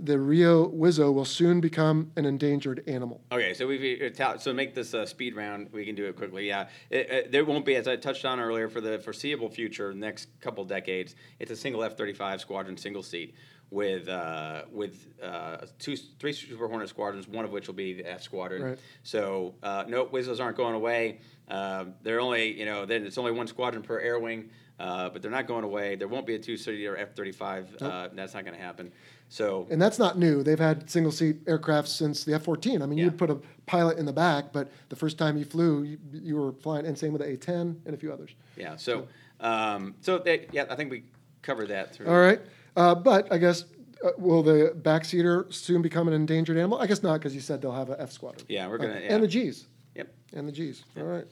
[0.00, 3.20] The RIO Wizzo will soon become an endangered animal.
[3.32, 6.46] Okay, so we so to make this uh, speed round, we can do it quickly.
[6.46, 9.92] Yeah, it, it, there won't be, as I touched on earlier, for the foreseeable future,
[9.92, 13.34] next couple decades, it's a single F-35 squadron, single seat,
[13.70, 18.10] with uh, with uh, two, three Super Hornet squadrons, one of which will be the
[18.10, 18.62] F squadron.
[18.62, 18.78] Right.
[19.02, 21.18] So uh, no, Wizzos aren't going away.
[21.48, 25.22] Uh, they're only, you know, then it's only one squadron per air wing, uh, but
[25.22, 25.96] they're not going away.
[25.96, 27.82] There won't be a two-seater F-35.
[27.82, 28.92] Uh, that's not going to happen.
[29.30, 30.42] So And that's not new.
[30.42, 32.80] They've had single seat aircraft since the F 14.
[32.82, 33.04] I mean, Yeah.
[33.04, 36.36] you'd put a pilot in the back, but the first time you flew, you, you
[36.36, 38.30] were flying, and same with the A 10 and a few others.
[38.56, 39.06] yeah, so
[39.40, 41.04] um, so they, yeah, I think we
[41.42, 42.08] covered that through.
[42.08, 42.40] All right.
[42.76, 43.64] Uh, but I guess,
[44.04, 46.78] uh, will the backseater soon become an endangered animal?
[46.78, 48.44] I guess not, because you said they'll have an F squadron.
[48.48, 49.14] Yeah, we're Uh, gonna- yeah.
[49.14, 49.66] And the Gs.
[49.94, 50.08] Yep.
[50.32, 50.82] And the Gs.
[50.96, 51.26] All right.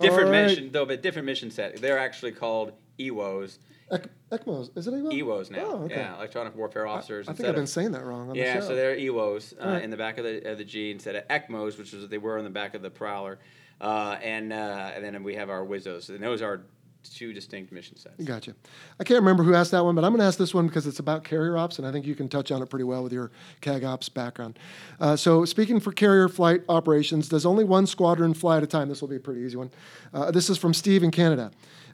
[0.00, 0.46] Different All right.
[0.46, 1.76] mission though, but different mission set.
[1.76, 3.58] They're actually called EWOs.
[3.92, 4.76] Ec- ECMOs.
[4.76, 5.12] Is it ECMO?
[5.12, 5.58] EWOs now.
[5.64, 5.96] Oh, okay.
[5.96, 7.28] Yeah, electronic warfare officers.
[7.28, 9.82] I think I've been of- saying that wrong on Yeah, so they're EWOs uh, Alright.
[9.82, 12.18] in the back of the of the G instead of ECMOs, which is what they
[12.18, 13.38] were on the back of the Prowler,
[13.80, 16.62] uh, and uh, and then we have our Wizzos, and those are
[17.10, 18.22] two distinct mission sets.
[18.22, 18.54] Gotcha.
[19.00, 20.86] I can't remember who asked that one, but I'm going to ask this one because
[20.86, 23.12] it's about carrier ops, and I think you can touch on it pretty well with
[23.12, 24.56] your CAG ops background.
[25.00, 28.88] Uh, so, speaking for carrier flight operations, does only one squadron fly at a time?
[28.88, 29.70] This will be a pretty easy one.
[30.14, 31.50] Uh, this is from Steve in Canada.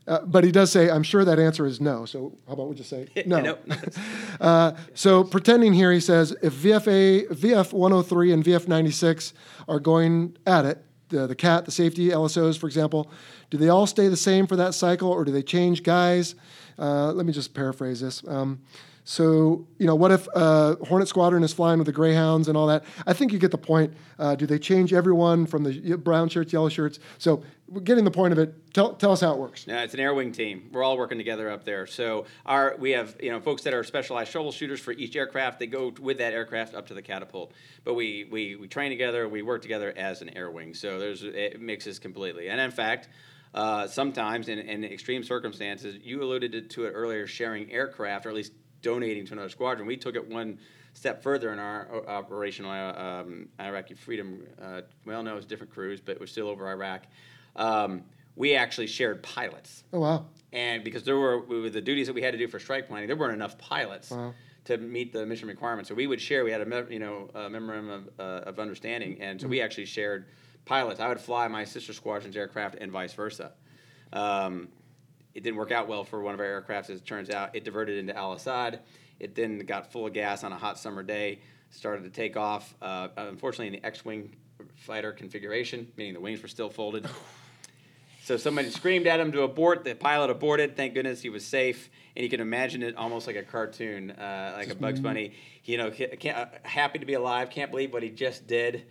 [0.08, 2.06] Uh, but he does say, I'm sure that answer is no.
[2.06, 3.40] So, how about we just say no?
[3.40, 3.58] No,
[4.40, 9.32] Uh, so pretending here, he says if VFA, VF 103 and VF 96
[9.66, 13.10] are going at it, the, the CAT, the safety LSOs, for example,
[13.50, 16.36] do they all stay the same for that cycle or do they change guys?
[16.78, 18.22] Uh, let me just paraphrase this.
[18.28, 18.60] Um,
[19.08, 22.66] so, you know, what if uh, Hornet Squadron is flying with the Greyhounds and all
[22.66, 22.84] that?
[23.06, 23.94] I think you get the point.
[24.18, 26.98] Uh, do they change everyone from the brown shirts, yellow shirts?
[27.16, 27.42] So,
[27.82, 28.72] getting the point of it.
[28.74, 29.66] Tell, tell us how it works.
[29.66, 30.68] No, it's an air wing team.
[30.72, 31.86] We're all working together up there.
[31.86, 35.58] So our we have you know folks that are specialized troubleshooters for each aircraft.
[35.58, 37.52] They go with that aircraft up to the catapult.
[37.84, 39.28] But we we, we train together.
[39.28, 40.74] We work together as an air wing.
[40.74, 42.48] So there's it mixes completely.
[42.48, 43.08] And in fact.
[43.54, 48.28] Uh, sometimes in, in extreme circumstances, you alluded to, to it earlier, sharing aircraft or
[48.28, 48.52] at least
[48.82, 49.86] donating to another squadron.
[49.86, 50.58] We took it one
[50.92, 54.44] step further in our operational uh, um, Iraqi freedom.
[54.60, 57.06] Uh, well, no, it's different crews, but we're still over Iraq.
[57.58, 58.04] Um,
[58.36, 59.84] we actually shared pilots.
[59.92, 60.26] Oh, wow.
[60.52, 63.06] And because there were with the duties that we had to do for strike planning,
[63.08, 64.32] there weren't enough pilots Wow.
[64.64, 65.88] to meet the mission requirements.
[65.90, 66.44] So we would share.
[66.44, 69.50] We had a you know a memorandum of, uh, of understanding, and so Mm-hmm.
[69.50, 70.26] we actually shared
[70.64, 71.00] pilots.
[71.00, 73.52] I would fly my sister squadron's aircraft and vice versa.
[74.12, 74.68] Um,
[75.34, 77.54] it didn't work out well for one of our aircrafts, as it turns out.
[77.54, 78.80] It diverted into Al Asad.
[79.20, 81.40] It then got full of gas on a hot summer day,
[81.70, 82.74] started to take off.
[82.80, 84.34] Uh, unfortunately, in the X-wing
[84.76, 87.06] fighter configuration, meaning the wings were still folded.
[88.28, 89.84] So somebody screamed at him to abort.
[89.84, 90.76] The pilot aborted.
[90.76, 91.88] Thank goodness he was safe.
[92.14, 95.32] And you can imagine it almost like a cartoon, uh, like a Bugs Bunny.
[95.64, 97.48] You know, can't, uh, happy to be alive.
[97.48, 98.84] Can't believe what he just did.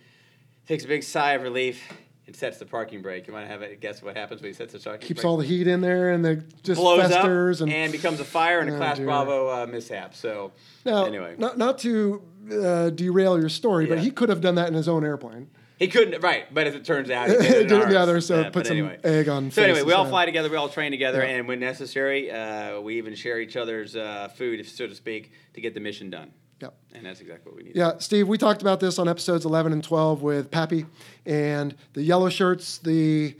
[0.67, 1.79] Takes a big sigh of relief
[2.25, 3.27] and sets the parking brake.
[3.27, 5.17] You want to have a guess what happens when he sets the parking Keeps brake?
[5.17, 8.25] Keeps all the heat in there and it just blows up festers and, becomes a
[8.25, 9.05] fire and a Oh, Class dear.
[9.05, 10.15] Bravo uh, mishap.
[10.15, 10.51] So
[10.83, 14.67] Now, anyway, not, not to uh, derail your story, but he could have done that
[14.67, 15.51] in his own airplane.
[15.77, 16.21] He couldn't.
[16.21, 17.95] Right, but as it turns out, he did it in did it the ours.
[17.95, 18.99] other, so Uh, put some anyway.
[19.03, 20.49] egg on So anyway, we all fly together.
[20.49, 21.35] We all train together, Yeah.
[21.37, 25.61] and when necessary, uh, we even share each other's uh, food, so to speak, to
[25.61, 26.31] get the mission done.
[26.61, 26.73] Yep.
[26.95, 27.75] And that's exactly what we need.
[27.75, 30.87] Yeah, Steve, we talked about this on episodes 11 and 12 with Pappy
[31.25, 33.35] and the yellow shirts, the,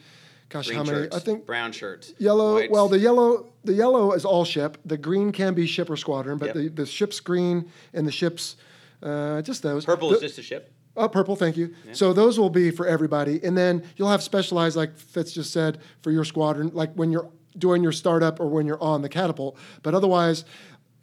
[0.50, 0.98] gosh, Green how many?
[1.00, 2.72] shirts, I think brown shirts, yellow, whites.
[2.72, 4.78] well, the yellow, the yellow is all ship.
[4.86, 6.56] The green can be ship or squadron, but Yep.
[6.56, 8.56] the, the ship's green and the ship's,
[9.02, 9.84] uh, just those.
[9.84, 10.72] purple The- is just a ship.
[10.98, 11.74] Oh, purple, thank you.
[11.94, 13.40] So those will be for everybody.
[13.44, 17.30] And then you'll have specialized, like Fitz just said, for your squadron, like when you're
[17.58, 19.58] doing your startup or when you're on the catapult.
[19.84, 20.44] But otherwise,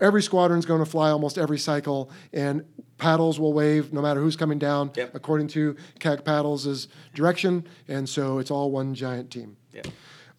[0.00, 2.64] every squadron's going to fly almost every cycle, and
[2.98, 5.14] paddles will wave no matter who's coming down Yep.
[5.14, 7.66] according to CAG Paddles' direction.
[7.88, 9.56] And so it's all one giant team.
[9.72, 9.82] Yeah.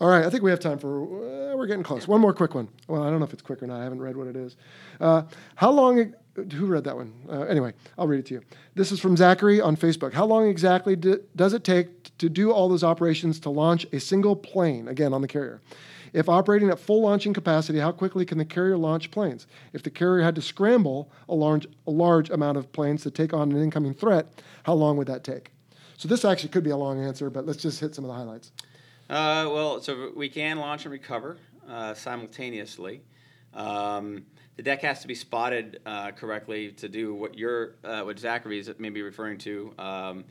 [0.02, 1.04] All right, I think we have time for.
[1.54, 2.06] Uh, we're getting close.
[2.06, 2.68] One more quick one.
[2.90, 3.80] Well, I don't know if it's quick or not.
[3.80, 4.58] I haven't read what it is.
[5.00, 5.22] Uh,
[5.56, 6.14] how long?
[6.36, 7.14] Who read that one?
[7.30, 8.42] Uh, anyway, I'll read it to you.
[8.76, 10.14] This is from Zachary on Facebook.
[10.14, 14.00] How long exactly di- does it take to do all those operations to launch a
[14.00, 15.62] single plane again on the carrier?
[16.12, 19.48] If operating at full launching capacity, how quickly can the carrier launch planes?
[19.74, 23.34] If the carrier had to scramble a large, a large amount of planes to take
[23.34, 24.28] on an incoming threat,
[24.64, 25.52] how long would that take?
[25.98, 28.16] So this actually could be a long answer, but let's just hit some of the
[28.16, 28.52] highlights.
[29.10, 31.38] Uh, well, so we can launch and recover
[31.70, 33.02] uh, simultaneously.
[33.54, 34.26] Um,
[34.58, 38.60] the deck has to be spotted uh, correctly to do what you're, uh, what Zachary
[38.60, 39.74] is maybe referring to.
[39.78, 40.26] Um,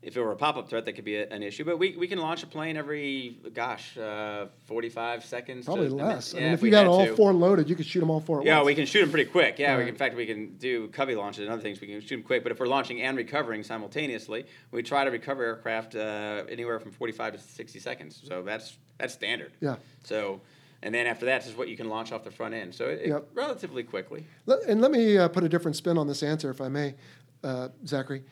[0.00, 1.64] if it were a pop-up threat, that could be a, an issue.
[1.64, 5.64] But we, we can launch a plane every, gosh, uh, 45 seconds.
[5.64, 6.34] Probably to, less.
[6.34, 7.16] I yeah, mean, if if we you got all to.
[7.16, 8.66] four loaded, you could shoot them all four at Yeah, once.
[8.66, 9.58] we can shoot them pretty quick.
[9.58, 9.80] Yeah, we Right.
[9.86, 11.80] can, in fact, we can do cubby launches and other things.
[11.80, 12.42] We can shoot them quick.
[12.42, 16.90] But if we're launching and recovering simultaneously, we try to recover aircraft uh, anywhere from
[16.92, 18.20] 45 to 60 seconds.
[18.28, 19.52] So that's that's standard.
[19.60, 19.76] Yeah.
[20.02, 20.42] So,
[20.84, 22.74] and then after that is what you can launch off the front end.
[22.74, 24.24] So it, it- relatively quickly.
[24.68, 26.94] And let me uh, put a different spin on this answer, if I may,
[27.42, 28.22] uh, Zachary.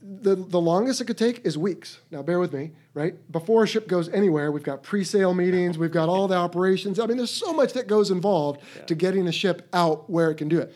[0.00, 1.98] The, the longest it could take is weeks.
[2.12, 3.14] Now, bear with me, right?
[3.32, 7.00] Before a ship goes anywhere, we've got pre sail meetings, we've got all the operations.
[7.00, 10.36] I mean, there's so much that goes involved to getting a ship out where it
[10.36, 10.72] can do it.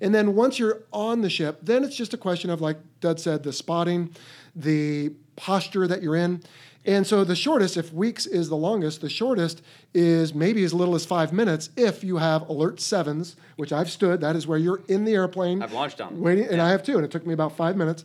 [0.00, 3.20] And then once you're on the ship, then it's just a question of, like Dud
[3.20, 4.12] said, the spotting,
[4.56, 6.42] the posture that you're in.
[6.86, 9.62] And so the shortest, if weeks is the longest, the shortest
[9.94, 14.20] is maybe as little as five minutes if you have alert sevens, which I've stood.
[14.20, 15.62] That is where you're in the airplane.
[15.62, 16.22] I've launched on them.
[16.22, 18.04] Waiting, and I have too, and it took me about five minutes.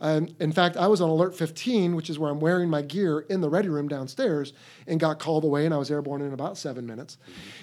[0.00, 3.20] Um, in fact, I was on alert 15, which is where I'm wearing my gear
[3.20, 4.52] in the ready room downstairs,
[4.86, 7.18] and got called away, and I was airborne in about seven minutes.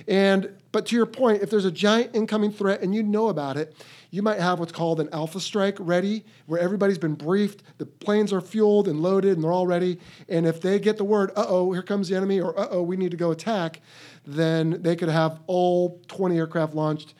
[0.08, 3.58] And but to your point, if there's a giant incoming threat and you know about
[3.58, 3.76] it,
[4.12, 8.32] you might have what's called an alpha strike ready, where everybody's been briefed, the planes
[8.32, 10.00] are fueled and loaded, and they're all ready.
[10.30, 12.84] And if they get the word, "Uh oh, here comes the enemy," or "Uh oh,
[12.84, 13.82] we need to go attack,"
[14.26, 17.16] then they could have all 20 aircraft launched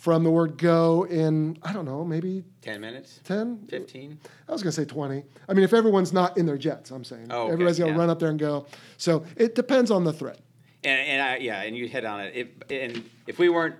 [0.00, 3.20] from the word go in I don't know, maybe 10 minutes?
[3.24, 3.66] 10?
[3.68, 4.18] 15?
[4.48, 5.22] I was going to say 20.
[5.46, 7.26] I mean, if everyone's not in their jets, I'm saying.
[7.28, 8.00] Oh, okay, Everybody's going to yeah.
[8.00, 8.66] run up there and go.
[8.96, 10.40] So it depends on the threat.
[10.84, 12.32] And, and I, yeah, and you hit on it.
[12.34, 13.76] If, and if we weren't,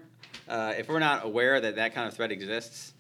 [0.46, 2.92] uh, if we're not aware that that kind of threat exists,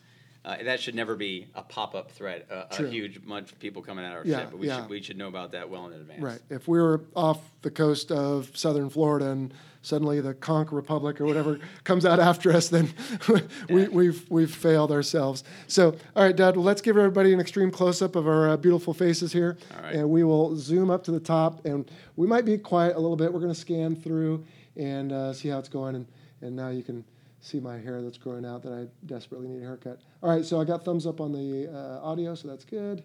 [0.42, 4.06] uh, that should never be a pop-up threat, a, a huge bunch of people coming
[4.06, 4.48] at our Yeah, ship.
[4.52, 4.80] But we, yeah.
[4.80, 6.22] should, we should know about that well in advance.
[6.22, 6.40] Right.
[6.48, 9.52] If we were off the coast of southern Florida and
[9.82, 12.92] suddenly the Conch Republic or whatever comes out after us, then
[13.28, 13.40] we,
[13.82, 13.88] Yeah.
[13.88, 15.42] we've, we've failed ourselves.
[15.68, 18.92] So, all right, Dud, let's give everybody an extreme close up of our uh, beautiful
[18.92, 19.56] faces here.
[19.76, 19.94] All right.
[19.94, 21.64] And we will zoom up to the top.
[21.64, 23.32] And we might be quiet a little bit.
[23.32, 24.44] We're going to scan through
[24.76, 25.94] and uh, see how it's going.
[25.94, 26.06] And,
[26.42, 27.04] and now you can
[27.40, 29.98] see my hair that's growing out that I desperately need a haircut.
[30.22, 33.02] All right, so I got thumbs up on the uh, audio, so that's good.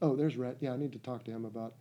[0.00, 0.56] Oh, there's Rhett.
[0.60, 1.74] Yeah, I need to talk to him about.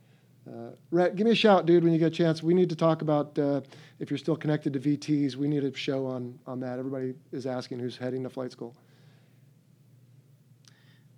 [0.48, 2.42] Uh, Rhett, give me a shout, dude, when you get a chance.
[2.42, 3.62] We need to talk about uh,
[4.00, 5.36] if you're still connected to VTs.
[5.36, 6.80] We need a show on on that.
[6.80, 8.76] Everybody is asking who's heading to flight school.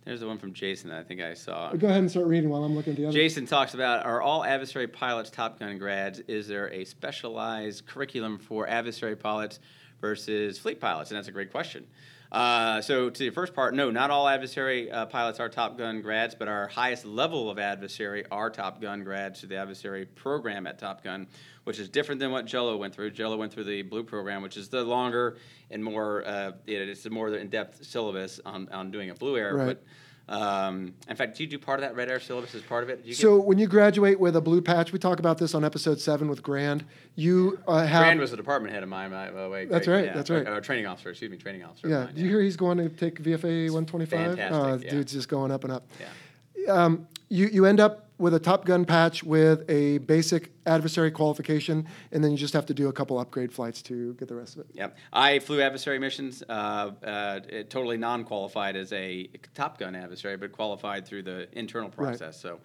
[0.05, 1.71] There's the one from Jason that I think I saw.
[1.71, 3.13] Go ahead and start reading while I'm looking at the other.
[3.13, 6.19] Jason talks about are all adversary pilots Top Gun grads?
[6.28, 9.61] Is there a specialized curriculum for adversary pilots
[10.01, 11.11] versus fleet pilots?
[11.11, 11.88] And that's a great question.
[12.34, 16.02] Uh, so, to the first part, no, not all adversary uh, pilots are Top Gun
[16.02, 20.66] grads, but our highest level of adversary are Top Gun grads through the adversary program
[20.66, 21.28] at Top Gun,
[21.64, 23.12] which is different than what Jello went through.
[23.12, 25.38] Jello went through the Blue program, which is the longer
[25.70, 29.56] and more, uh, it- it's a more in-depth syllabus on, on doing a Blue Air.
[29.56, 29.66] Right.
[29.68, 29.84] But
[30.30, 32.89] um, in fact, did you do part of that Red Air syllabus as part of
[32.89, 32.99] it?
[33.03, 35.65] You get- So when you graduate with a blue patch, we talk about this on
[35.65, 36.86] episode seven with Grand.
[37.15, 38.03] You uh, have.
[38.03, 39.65] Brand was a department head of mine, by the way.
[39.65, 40.13] That's right, yeah.
[40.13, 40.47] that's right.
[40.47, 41.89] Or, or training officer, excuse me, training officer.
[41.89, 42.05] yeah.
[42.05, 44.09] mine, Do you hear he's going to take VFA 125?
[44.38, 44.89] fantastic, Oh, yeah.
[44.91, 45.86] dude's just going up and up.
[45.99, 46.71] Yeah.
[46.74, 51.86] um, you, you end up with a Top Gun patch with a basic adversary qualification,
[52.13, 54.55] and then you just have to do a couple upgrade flights to get the rest
[54.55, 54.67] of it.
[54.74, 54.97] Yep.
[55.11, 61.05] I flew adversary missions, uh, uh, totally non-qualified as a Top Gun adversary, but qualified
[61.05, 62.07] through the internal Right.
[62.07, 62.39] process.
[62.39, 62.61] So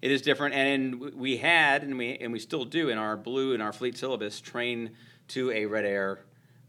[0.00, 0.54] it is different.
[0.54, 3.98] And we had, and we and we still do in our blue in our fleet
[3.98, 4.92] syllabus, train
[5.28, 6.20] to a Red Air.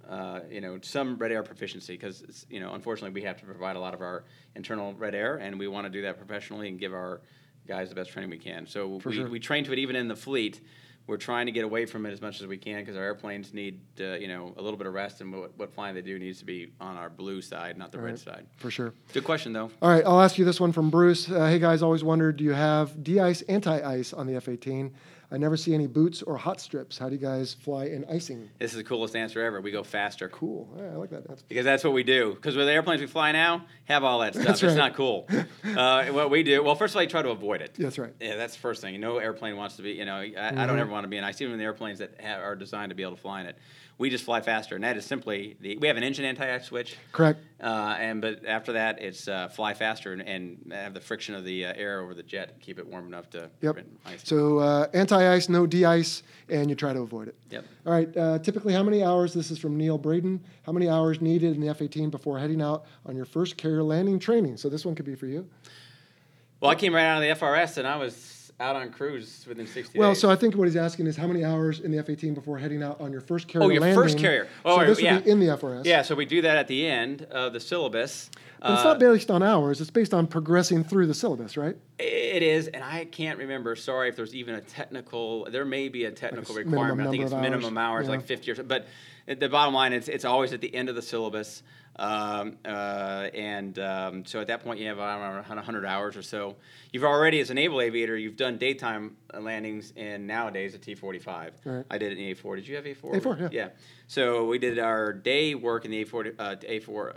[0.08, 3.76] Uh, you know, some red air proficiency because you know, unfortunately, we have to provide
[3.76, 4.24] a lot of our
[4.56, 7.22] internal red air, and we want to do that professionally and give our
[7.68, 8.68] guys the best training we can.
[8.68, 9.28] So we, sure.
[9.30, 10.62] we train to it even in the fleet.
[11.08, 13.54] We're trying to get away from it as much as we can because our airplanes
[13.54, 16.18] need, uh, you know, a little bit of rest, and what, what flying they do
[16.18, 18.20] needs to be on our blue side, not the red Right.
[18.20, 18.48] side.
[18.58, 18.92] For sure.
[19.14, 19.70] Good question, though.
[19.84, 21.30] All right, I'll ask you this one from Bruce.
[21.30, 24.92] Uh, hey guys, always wondered, do you have de-ice, anti-ice on the F-18?
[25.32, 26.98] I never see any boots or hot strips.
[26.98, 28.50] How do you guys fly in icing?
[28.60, 29.60] This is the coolest answer ever.
[29.60, 30.70] We go faster Cool.
[30.78, 31.28] Yeah, I like that.
[31.28, 32.34] That's because that's what we do.
[32.36, 34.46] Because with the airplanes we fly now, have all that stuff.
[34.46, 34.78] That's It's right.
[34.78, 35.28] not cool.
[35.76, 37.74] uh, what we do, well, first of all, you try to avoid it.
[37.78, 38.14] that's right.
[38.20, 39.00] Yeah, that's the first thing.
[39.00, 40.68] No airplane wants to be, you know, I, I Mm-hmm.
[40.68, 42.96] don't ever want to be in ice, even the airplanes that have, are designed to
[42.96, 43.58] be able to fly in it.
[43.98, 46.98] We just fly faster, and that is simply the, we have an engine anti-ice switch.
[47.14, 47.40] Correct.
[47.62, 51.46] Uh, and but after that, it's uh, fly faster and, and have the friction of
[51.46, 53.74] the uh, air over the jet, keep it warm enough to Yep.
[53.76, 54.22] prevent ice.
[54.26, 57.36] So uh, high ice, no de ice, and you try to avoid it.
[57.52, 57.66] Yep.
[57.86, 58.18] All right.
[58.18, 59.34] Uh, typically, how many hours?
[59.34, 60.44] This is from Neil Braden.
[60.64, 63.82] How many hours needed in the F 18 before heading out on your first carrier
[63.82, 64.58] landing training?
[64.58, 65.48] So this one could be for you.
[66.60, 68.14] Well, I came right out of the FRS and I was
[68.60, 70.22] out on cruise within 60 Well, days.
[70.22, 72.58] so I think what he's asking is how many hours in the F 18 before
[72.58, 74.02] heading out on your first carrier Oh, your landing?
[74.02, 74.46] first carrier.
[74.46, 75.20] so Oh, this would yeah.
[75.20, 75.86] be in the FRS.
[75.86, 78.30] yeah, so we do that at the end of the syllabus.
[78.62, 79.82] But it's Uh, not based on hours.
[79.82, 81.76] It's based on progressing through the syllabus, right?
[82.00, 83.76] It is, and I can't remember.
[83.76, 85.46] Sorry if there's even a technical.
[85.52, 87.08] There may be a technical s- minimum requirement.
[87.10, 88.12] I think it's minimum hours, hours, yeah.
[88.12, 88.64] like 50 or so.
[88.64, 88.88] But
[89.28, 91.62] the bottom line is, it's always at the end of the syllabus,
[91.98, 96.56] um, uh, and um, so at that point you have around 100 hours or so.
[96.92, 101.52] You've already, as a naval aviator, you've done daytime landings, and nowadays a T45.
[101.64, 101.86] Right.
[101.90, 102.56] I did it in A4.
[102.58, 103.22] Did you have A4?
[103.22, 103.48] A4, yeah.
[103.52, 103.70] Yeah.
[104.08, 107.16] So we did our day work in the A4, uh, A4,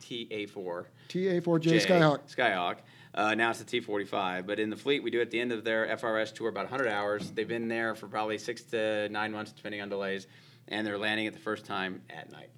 [0.00, 0.84] TA4.
[1.08, 2.34] TA4J J, Skyhawk.
[2.34, 2.76] Skyhawk.
[3.12, 4.46] Uh, now it's the T45.
[4.46, 6.88] But in the fleet, we do at the end of their FRS tour about 100
[6.88, 7.30] hours.
[7.32, 10.28] They've been there for probably six to nine months, depending on delays,
[10.68, 12.50] and they're landing it the first time at night.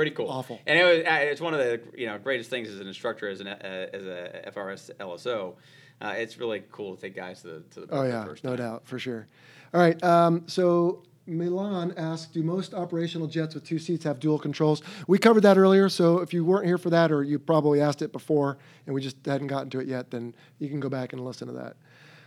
[0.00, 0.30] Pretty cool.
[0.30, 0.58] Awful.
[0.66, 3.28] And it was, uh, it's one of the you know greatest things as an instructor,
[3.28, 5.56] as an uh, as a FRS LSO.
[6.00, 8.86] Uh, it's really cool to take guys to the to the Oh yeah, no doubt
[8.86, 9.26] for sure.
[9.74, 10.02] All right.
[10.02, 15.18] Um, so Milan asked, "Do most operational jets with two seats have dual controls?" We
[15.18, 15.90] covered that earlier.
[15.90, 19.02] So if you weren't here for that, or you probably asked it before and we
[19.02, 21.76] just hadn't gotten to it yet, then you can go back and listen to that.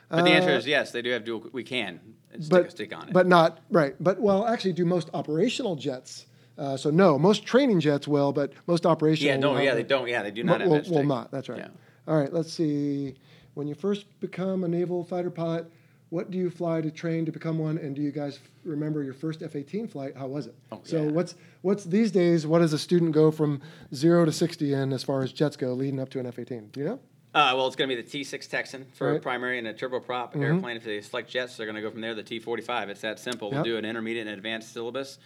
[0.10, 1.50] But the answer Uh, is yes, they do have dual.
[1.52, 2.00] We can
[2.36, 3.14] stick but a stick on it.
[3.14, 3.96] but not right.
[4.00, 6.28] But well, actually, do most operational jets?
[6.58, 9.34] Uh, so no, most training jets will, but most operational.
[9.34, 10.08] yeah, no, yeah, have they don't.
[10.08, 11.32] Yeah, they do not have will, will not.
[11.32, 11.60] That's right.
[11.60, 11.68] Yeah.
[12.08, 12.32] All right.
[12.32, 13.16] Let's see.
[13.56, 15.72] When you first become a naval fighter pilot,
[16.10, 17.78] what do you fly to train to become one?
[17.78, 20.16] And do you guys remember your first F-18 flight?
[20.16, 20.56] How was it?
[20.72, 21.12] Oh, so yeah.
[21.12, 22.46] what's what's these days?
[22.46, 23.62] What does a student go from
[23.96, 26.72] zero to sixty in as far as jets go, leading up to an F-18?
[26.72, 27.00] Do you know?
[27.34, 29.14] Uh, well, it's going to be the T6 Texan for Right.
[29.16, 29.24] Mm-hmm.
[29.24, 30.78] primary and a turboprop airplane.
[30.78, 32.14] If they select jets, they're going to go from there.
[32.14, 32.90] The T45.
[32.90, 33.48] It's that simple.
[33.48, 33.56] Yep.
[33.56, 35.18] We'll do an intermediate and advanced syllabus.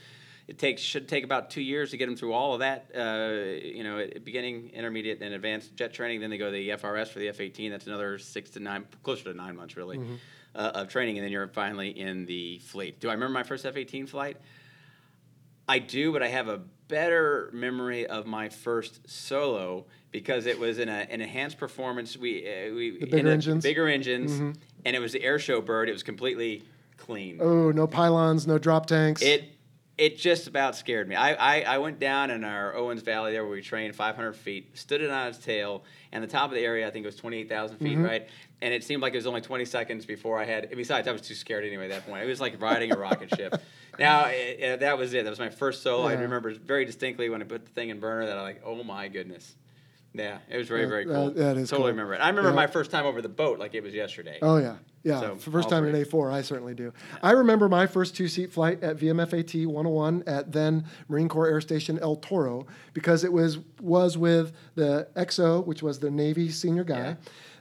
[0.48, 2.90] It takes should take about two years to get them through all of that.
[2.96, 6.22] Uh, you know, beginning, intermediate, and advanced jet training.
[6.22, 7.70] Then they go to the FRS for the F18.
[7.70, 10.16] That's another six to nine, closer to nine months really, Mm-hmm.
[10.56, 13.02] uh, of training, and then you're finally in the fleet.
[13.02, 14.38] Do I remember my first F18 flight?
[15.68, 20.80] I do, but I have a better memory of my first solo because it was
[20.80, 22.16] in a, an enhanced performance.
[22.16, 23.64] We uh, we The bigger engines?
[23.66, 23.70] Mm-hmm.
[23.70, 24.40] bigger engines,
[24.86, 25.90] and it was the air show bird.
[25.90, 26.64] It was completely
[26.96, 27.40] clean.
[27.42, 29.22] Oh, no pylons, no drop tanks.
[29.22, 29.44] It
[29.98, 31.16] it just about scared me.
[31.16, 34.78] I, I, I went down in our Owens Valley there where we trained 500 feet,
[34.78, 37.16] stood it on its tail, and the top of the area I think it was
[37.16, 38.04] 28,000 feet, Mm-hmm.
[38.04, 38.28] right?
[38.62, 40.70] And it seemed like it was only 20 seconds before I had.
[40.76, 42.24] Besides, I was too scared anyway at that point.
[42.24, 43.62] It was like riding a rocket ship.
[44.00, 45.24] Now it, it- that was it.
[45.26, 46.08] That was my first solo.
[46.08, 48.84] I remember very distinctly when I put the thing in burner that I like, oh
[48.84, 49.56] my goodness.
[50.14, 51.32] Yeah, it was very That- very that- cool.
[51.32, 51.92] that is totally cool.
[51.92, 52.18] remember it.
[52.18, 52.56] I remember Yeah.
[52.56, 54.40] my first time over the boat like it was yesterday.
[54.42, 55.20] Oh yeah, yeah.
[55.20, 56.04] So, first time in three.
[56.06, 56.92] A4, I certainly do.
[57.22, 62.00] I remember my first two-seat flight at VMFAT 101 at then Marine Corps Air Station
[62.00, 67.18] El Toro because it was was with the XO, which was the Navy senior guy.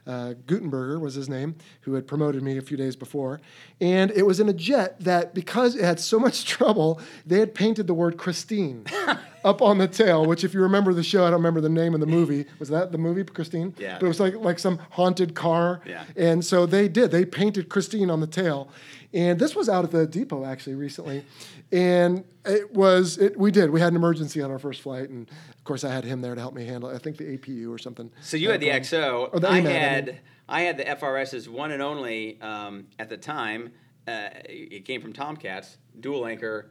[0.07, 3.41] Uh, Gutenberger was his name, who had promoted me a few days before.
[3.81, 7.53] And it was in a jet that, because it had so much trouble, they had
[7.53, 8.85] painted the word Christine
[9.43, 11.93] up on the tail, which, if you remember the show, I don't remember the name
[11.93, 12.45] of the movie.
[12.59, 13.75] Was that the movie, Christine?
[13.77, 13.97] Yeah.
[13.99, 15.81] But it was like, like some haunted car.
[15.85, 16.05] Yeah.
[16.15, 17.11] And so they did.
[17.11, 18.69] They painted Christine on the tail.
[19.17, 21.23] And this was out at the depot actually recently.
[21.71, 23.71] And it was, it, we did.
[23.71, 25.09] We had an emergency on our first flight.
[25.09, 26.95] And of course, I had him there to help me handle it.
[26.95, 28.11] I think the APU or something.
[28.21, 29.33] So you had the Um, XO.
[29.33, 30.19] or the I AMAT, I had mean.
[30.47, 33.71] I had the FRS's one and only um, at the time.
[34.07, 36.69] Uh, it came from Tomcats, dual anchor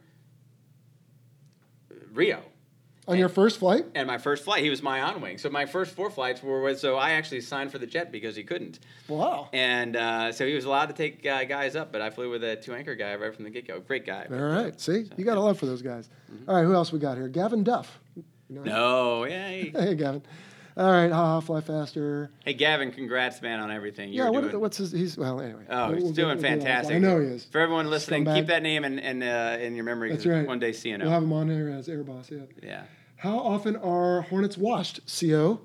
[2.13, 2.41] RIO.
[3.09, 3.85] On your first flight?
[3.95, 5.37] And my first flight, he was my on wing.
[5.37, 6.79] So my first four flights were with.
[6.79, 8.79] So I actually signed for the jet because he couldn't.
[9.07, 9.47] Wow.
[9.53, 12.43] And uh, so he was allowed to take uh, guys up, but I flew with
[12.43, 13.79] a two anchor guy right from the get go.
[13.79, 14.27] Great guy.
[14.29, 14.79] All right.
[14.79, 16.09] See, you got a love for those guys.
[16.49, 16.63] All right.
[16.63, 17.29] Who else we got here?
[17.29, 17.97] Gavin Duff.
[18.15, 18.63] You know?
[18.63, 19.47] No, yeah.
[19.73, 20.21] Hey, Gavin.
[20.75, 21.11] All right.
[21.11, 21.39] Ha ha.
[21.39, 22.29] Fly faster.
[22.45, 24.31] hey, Gavin, congrats, man, on everything you're yeah.
[24.31, 24.91] What, what's his?
[24.91, 25.39] He's well.
[25.41, 25.63] Anyway.
[25.69, 26.97] Oh, he's we'll doing get fantastic.
[26.97, 27.45] I know he is.
[27.45, 28.35] For everyone listening, Scumbag.
[28.35, 30.11] keep that name in in, uh, in your memory.
[30.11, 30.45] That's right.
[30.45, 31.03] One day, CNO.
[31.03, 32.29] We'll have him on here as air boss.
[32.29, 32.41] Yeah.
[32.61, 32.83] yeah.
[33.17, 35.01] How often are Hornets washed?
[35.19, 35.59] Co.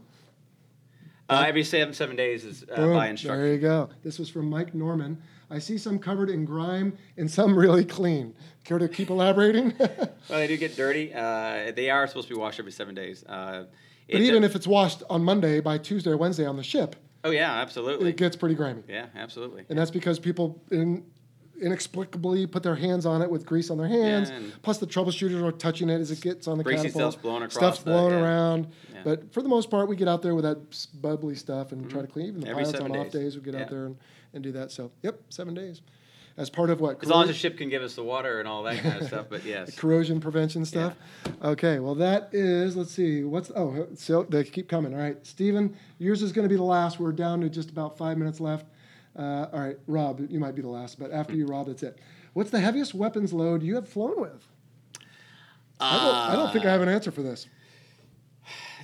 [1.29, 2.95] Uh, every seven seven days is uh, Boom.
[2.95, 3.43] by instruction.
[3.43, 3.89] There you go.
[4.03, 5.23] This was from Mike Norman.
[5.51, 8.35] I see some covered in grime and some really clean.
[8.65, 9.75] Care to keep elaborating?
[10.29, 11.13] Well, they do get dirty.
[11.13, 13.25] Uh, they are supposed to be washed every seven days.
[13.25, 13.65] Uh,
[14.09, 16.95] it- even if it's washed on Monday, by Tuesday or Wednesday on the ship,
[17.25, 18.09] oh yeah, absolutely.
[18.11, 18.83] it gets pretty grimy.
[18.89, 19.65] yeah, absolutely.
[19.69, 21.05] And that's because people in,
[21.61, 24.31] inexplicably put their hands on it with grease on their hands.
[24.31, 27.13] and- Plus, the troubleshooters are touching it as it gets on the Greasy catapult.
[27.13, 28.21] stuff's blowing across Stuff's yeah.
[28.21, 28.67] around.
[28.93, 29.01] Yeah.
[29.05, 32.01] But for the most part, we get out there with that bubbly stuff and try
[32.01, 32.13] to mm-hmm.
[32.13, 32.27] clean.
[32.29, 33.35] Even the Every pilots on seven off days.
[33.35, 33.61] days, we get Yeah.
[33.63, 33.97] out there and,
[34.35, 34.71] and do that.
[34.71, 35.83] So, yep, seven days.
[36.39, 37.03] as part of what?
[37.03, 39.07] As long as the ship can give us the water and all that kind of
[39.09, 39.77] stuff, but yes.
[39.77, 40.95] corrosion prevention stuff.
[41.43, 42.75] Okay, well that is.
[42.75, 43.23] Let's see.
[43.23, 44.95] What's oh so they keep coming.
[44.95, 46.99] All right, Stephen, yours is going to be the last.
[46.99, 48.65] We're down to just about five minutes left.
[49.19, 51.99] Uh, all right, Rob, you might be the last, but after you, Rob, that's it.
[52.33, 54.47] What's the heaviest weapons load you have flown with?
[55.81, 57.47] I don't, I don't think I have an answer for this.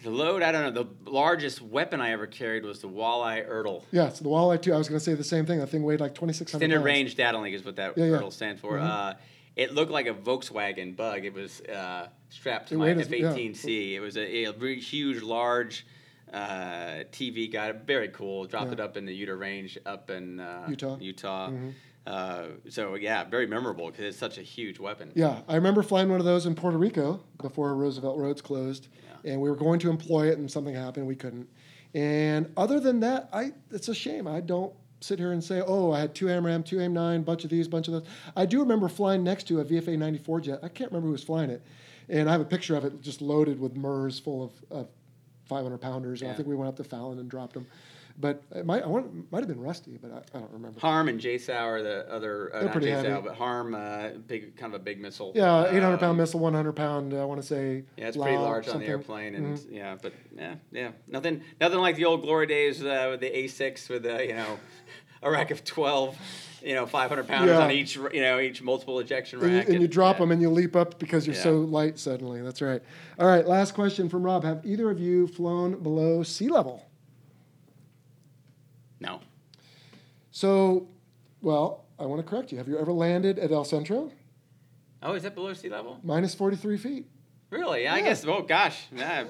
[0.04, 0.84] The load, I don't know.
[0.84, 3.82] The largest weapon I ever carried was the walleye ERDL.
[3.90, 4.72] Yeah, so the walleye too.
[4.72, 5.58] I was going to say the same thing.
[5.58, 6.84] That thing weighed like twenty six hundred Extended pounds.
[6.86, 8.16] range data link is what that Yeah, yeah.
[8.18, 8.78] ERDL stands for.
[8.78, 9.14] Uh,
[9.56, 11.24] it looked like a Volkswagen bug.
[11.24, 13.30] It was uh, strapped to It my weighed as- yeah.
[13.30, 13.94] F-18C.
[13.94, 15.84] It was a, a huge, large
[16.32, 17.72] uh, TV guy.
[17.72, 18.46] Very cool.
[18.46, 18.72] Dropped Yeah.
[18.74, 20.96] it up in the Utah Range up in uh, Utah.
[21.00, 21.50] Utah.
[21.50, 21.72] Mhm.
[22.06, 25.12] Uh, so yeah, very memorable because it's such a huge weapon.
[25.14, 28.88] Yeah, I remember flying one of those in Puerto Rico before Roosevelt Roads closed,
[29.24, 31.48] and we were going to employ it, and something happened, we couldn't.
[31.94, 34.26] And other than that, I it's a shame.
[34.26, 37.50] I don't sit here and say, oh, I had two AMRAAM, two AIM-9, bunch of
[37.50, 38.04] these, bunch of those.
[38.34, 40.58] I do remember flying next to a VFA 94 jet.
[40.62, 41.62] I can't remember who was flying it,
[42.08, 44.88] and I have a picture of it just loaded with MERS full of, of
[45.48, 46.22] 500 pounders.
[46.22, 47.66] And I think we went up to Fallon and dropped them.
[48.20, 50.80] But it might, I want, might have been Rusty, but I, I don't remember.
[50.80, 53.22] Harm and JSOW are the other, uh, They're not heavy.
[53.28, 55.30] but Harm, uh, big, kind of a big missile.
[55.36, 57.14] Yeah, 800 pound missile, 100 pound.
[57.14, 57.84] I want to say.
[57.96, 59.66] Yeah, it's pretty large on the airplane, and Mhm.
[59.72, 63.88] yeah, but yeah, yeah, nothing, nothing like the old glory days uh, with the A6
[63.88, 64.58] with the you know,
[65.22, 66.18] a rack of twelve,
[66.62, 67.64] you know, five hundred pounders Yeah.
[67.64, 69.68] on each, you know, each multiple ejection And you, rack.
[69.68, 70.20] and you drop yeah.
[70.20, 71.42] them and you leap up because you're Yeah.
[71.42, 72.40] so light suddenly.
[72.42, 72.82] That's right.
[73.18, 74.44] All right, last question from Rob.
[74.44, 76.84] Have either of you flown below sea level?
[79.00, 79.20] No,
[80.30, 80.88] So,
[81.40, 82.58] well, I want to correct you.
[82.58, 84.10] Have you ever landed at El Centro?
[85.02, 86.00] oh, is that below sea level?
[86.02, 87.06] Minus 43 feet.
[87.50, 87.86] Really?
[87.86, 88.24] I guess.
[88.26, 89.24] Oh gosh, yeah,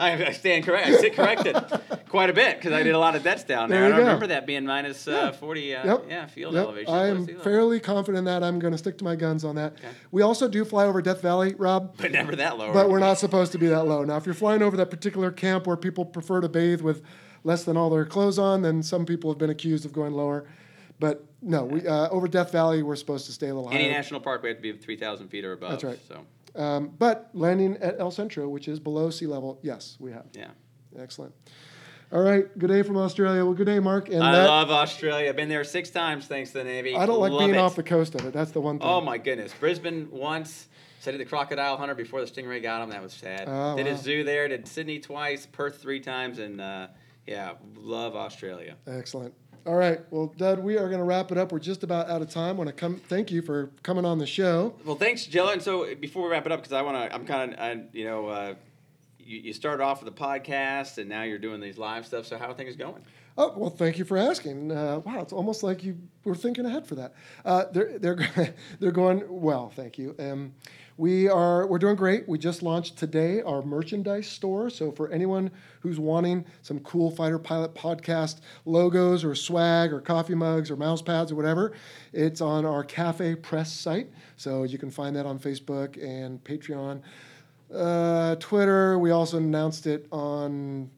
[0.00, 0.88] I, I stand correct.
[0.88, 1.56] I sit corrected
[2.08, 3.80] quite a bit because I did a lot of debts down there.
[3.80, 4.04] There I don't go.
[4.04, 5.32] remember that being minus uh, Yeah.
[5.32, 5.74] forty.
[5.74, 6.04] Uh, Yep.
[6.08, 6.62] Yeah, field Yep.
[6.64, 6.94] elevation.
[6.94, 7.42] I am level.
[7.44, 9.74] fairly confident that I'm going to stick to my guns on that.
[9.74, 9.88] Okay.
[10.10, 11.94] We also do fly over Death Valley, Rob.
[11.98, 12.72] but never that low.
[12.72, 14.02] But we're not supposed to be that low.
[14.04, 17.02] Now, if you're flying over that particular camp where people prefer to bathe with
[17.44, 20.46] less than all their clothes on, then some people have been accused of going lower.
[20.98, 23.78] But no, we uh, over Death Valley, we're supposed to stay a little higher.
[23.78, 25.70] Any national park, we have to be three thousand feet or above.
[25.70, 25.98] That's right.
[26.06, 30.26] So Um, but landing at El Centro, which is below sea level, yes, we have.
[30.34, 30.48] yeah.
[30.98, 31.32] Excellent.
[32.12, 33.44] All right, good day from Australia.
[33.44, 34.08] Well, good day, Mark.
[34.08, 35.28] And I that, love Australia.
[35.28, 36.96] I've been there six times thanks to the Navy.
[36.96, 37.58] I don't like Love being it.
[37.58, 38.32] off the coast of it.
[38.32, 38.88] That's the one thing.
[38.88, 40.66] Oh my goodness, Brisbane once.
[40.98, 42.90] So I did the crocodile hunter before the stingray got him.
[42.90, 43.44] That was sad.
[43.46, 43.92] Oh, did wow.
[43.92, 44.48] a zoo there.
[44.48, 46.88] Did Sydney twice, Perth three times, and uh,
[47.28, 48.76] yeah, love Australia.
[48.88, 49.32] Excellent.
[49.66, 50.00] All right.
[50.10, 51.52] Well, Dud, we are going to wrap it up.
[51.52, 52.56] We're just about out of time.
[52.56, 52.96] want to come.
[52.96, 54.74] Thank you for coming on the show.
[54.84, 55.50] Well, thanks, Jill.
[55.50, 57.82] And so before we wrap it up, because I want to, I'm kind of, I,
[57.92, 58.54] you know, uh,
[59.18, 62.26] you, you started off with a podcast, and now you're doing these live stuff.
[62.26, 63.02] So how are things going?
[63.38, 64.72] Oh well, thank you for asking.
[64.72, 67.14] Uh, wow, it's almost like you were thinking ahead for that.
[67.44, 69.70] Uh, they're they're they're going well.
[69.74, 70.14] Thank you.
[70.18, 70.52] Um,
[70.96, 72.28] we are we're doing great.
[72.28, 74.68] We just launched today our merchandise store.
[74.68, 75.50] So for anyone
[75.80, 81.00] who's wanting some cool fighter pilot podcast logos or swag or coffee mugs or mouse
[81.00, 81.72] pads or whatever,
[82.12, 84.10] it's on our Cafe Press site.
[84.36, 87.00] So you can find that on Facebook and Patreon.
[87.74, 88.98] Uh, Twitter.
[88.98, 90.90] We also announced it on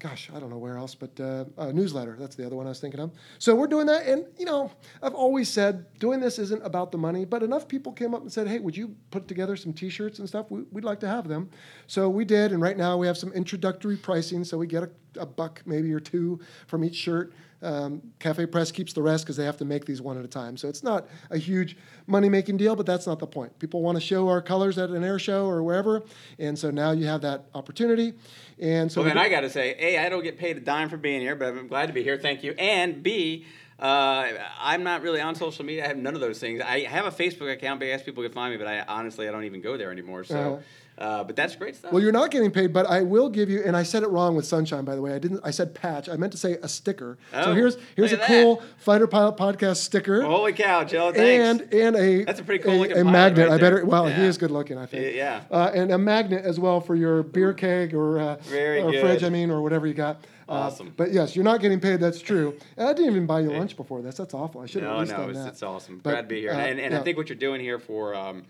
[0.00, 2.16] gosh, I don't know where else, but uh, a newsletter.
[2.18, 3.12] That's the other one I was thinking of.
[3.38, 4.06] So we're doing that.
[4.06, 4.72] And, you know,
[5.02, 8.32] I've always said doing this isn't about the money, but enough people came up and
[8.32, 10.50] said, hey, would you put together some t shirts and stuff?
[10.50, 11.50] We, would like to have them.
[11.86, 12.52] So we did.
[12.52, 14.42] And right now we have some introductory pricing.
[14.42, 14.90] So we get a,
[15.20, 17.34] a buck maybe or two from each shirt.
[17.62, 20.28] Um, Cafe Press keeps the rest because they have to make these one at a
[20.28, 20.56] time.
[20.56, 23.58] So it's not a huge money making deal, but that's not the point.
[23.58, 26.02] People want to show our colors at an air show or wherever.
[26.38, 28.14] And so now you have that opportunity.
[28.58, 30.60] And so well, we then I got to say, A, I don't get paid a
[30.60, 32.18] dime for being here, but I'm glad to be here.
[32.18, 32.52] Thank you.
[32.52, 33.46] And B,
[33.78, 35.84] uh, I'm not really on social media.
[35.84, 36.60] I have none of those things.
[36.60, 39.26] I have a Facebook account, but I guess people can find me, but I honestly,
[39.26, 40.24] I don't even go there anymore.
[40.24, 40.62] So,
[41.00, 41.92] uh, but that's great stuff.
[41.92, 43.62] Well, you're not getting paid, but I will give you.
[43.64, 45.14] And I said it wrong with sunshine, by the way.
[45.14, 45.40] I didn't.
[45.42, 46.08] I said patch.
[46.08, 47.16] I meant to say a sticker.
[47.32, 51.12] Oh, so here's here's a look at cool fighter pilot podcast sticker, Holy cow, Jill.
[51.12, 51.62] Thanks.
[51.62, 53.48] and and a That's a pretty cool a, looking a magnet.
[53.48, 53.84] right I better.
[53.84, 54.76] Well, he is good looking.
[54.78, 55.16] I think.
[55.16, 55.42] Yeah.
[55.50, 59.00] Uh, and a magnet as well for your beer keg or uh, or good.
[59.00, 59.24] fridge.
[59.24, 60.16] I mean, or whatever you got.
[60.48, 60.92] Uh, Awesome.
[60.96, 62.00] but yes, you're not getting paid.
[62.00, 62.58] That's true.
[62.76, 64.16] And I didn't even buy you lunch before this.
[64.16, 64.60] That's awful.
[64.60, 65.48] I should have at No, least no, done it's, that.
[65.48, 66.00] it's awesome.
[66.02, 66.50] But, Glad to be here.
[66.50, 66.98] uh, and and yeah.
[67.00, 68.42] I think what you're doing here for, um,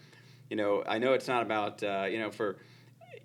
[0.50, 2.58] you know, I know it's not about, uh, you know, for,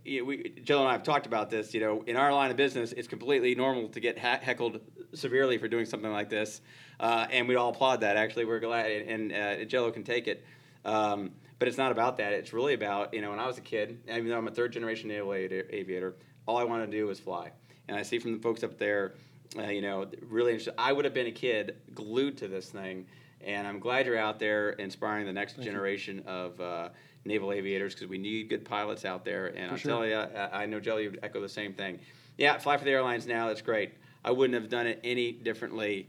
[0.05, 1.73] you we, Jill and I have talked about this.
[1.73, 4.79] You know, in our line of business, it's completely normal to get ha- heckled
[5.13, 6.61] severely for doing something like this,
[6.99, 8.15] uh, and we all applaud that.
[8.15, 10.45] Actually, we're glad, and, and uh, Jello can take it.
[10.85, 12.33] Um, but it's not about that.
[12.33, 14.73] It's really about, you know, when I was a kid, even though I'm a third
[14.73, 16.15] generation naval aviator,
[16.45, 17.51] all I wanted to do was fly.
[17.87, 19.13] And I see from the folks up there,
[19.57, 20.73] uh, you know, really interested.
[20.77, 23.05] I would have been a kid glued to this thing
[23.45, 26.89] And I'm glad you're out there inspiring the next generation of uh,
[27.25, 29.47] naval aviators because we need good pilots out there.
[29.47, 29.91] And I'll sure.
[29.91, 31.99] tell you, I, I know Jelly would echo the same thing.
[32.37, 33.47] Yeah, fly for the airlines now.
[33.47, 33.93] That's great.
[34.23, 36.07] I wouldn't have done it any differently.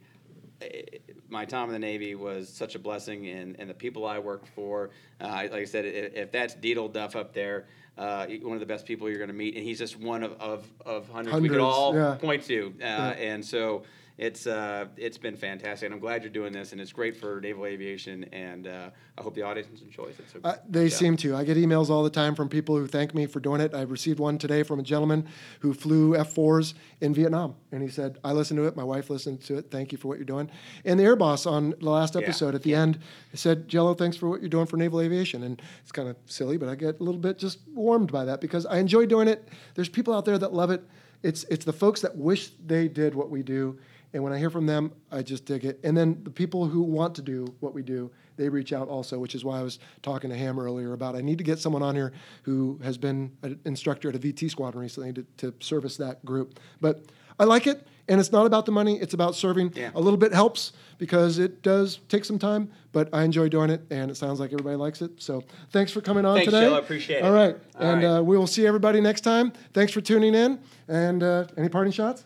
[0.61, 0.83] Eh,
[1.29, 4.49] My time in the Navy was such a blessing, and, and the people I worked
[4.49, 4.91] for.
[5.21, 7.67] Uh, like I said, if, if that's Deedle Duff up there,
[7.99, 10.33] uh, one of the best people you're going to meet, and he's just one of,
[10.41, 12.17] of, of hundreds, we could all yeah.
[12.21, 12.75] point to.
[12.83, 13.85] Uh, And so
[14.19, 17.39] it's uh, it's been fantastic, and I'm glad you're doing this, and it's great for
[17.41, 18.89] naval aviation, and uh,
[19.19, 20.25] I hope the audience enjoys it.
[20.33, 20.89] So, Uh, they yeah.
[20.89, 21.37] seem to.
[21.37, 23.75] I get emails all the time from people who thank me for doing it.
[23.75, 25.27] I received one today from a gentleman
[25.61, 28.75] who flew F4s in Vietnam, and he said, "I listened to it.
[28.75, 29.71] My wife listened to it.
[29.71, 30.51] Thank you for what you're doing."
[30.87, 32.23] And the air boss on the last Yeah.
[32.23, 32.99] episode at the end
[33.35, 36.57] said, "Jello, thanks for what you're doing for naval aviation." And it's kind of silly,
[36.57, 39.47] but I get a little bit just warmed by that because I enjoy doing it.
[39.75, 40.83] There's people out there that love it.
[41.23, 43.79] It's it's the folks that wish they did what we do.
[44.17, 45.79] And when I hear from them, I just dig it.
[45.85, 49.19] And then the people who want to do what we do, they reach out also,
[49.19, 51.83] which is why I was talking to Ham earlier about I need to get someone
[51.83, 52.15] on here
[52.45, 56.59] who has been an instructor at a VT squadron recently to, to service that group.
[56.81, 57.05] But
[57.39, 59.75] I like it, and it's not about the money, it's about serving.
[59.77, 59.91] Yeah.
[59.95, 63.83] A little bit helps because it does take some time, but I enjoy doing it,
[63.91, 65.21] and it sounds like everybody likes it.
[65.21, 66.69] So thanks for coming on Thanks, today.
[66.71, 66.77] Joe.
[66.77, 67.25] I appreciate it.
[67.25, 67.55] All right.
[67.79, 68.17] All and right.
[68.17, 69.53] Uh, we will see everybody next time.
[69.75, 70.59] Thanks for tuning in.
[70.89, 72.25] And uh, any parting shots?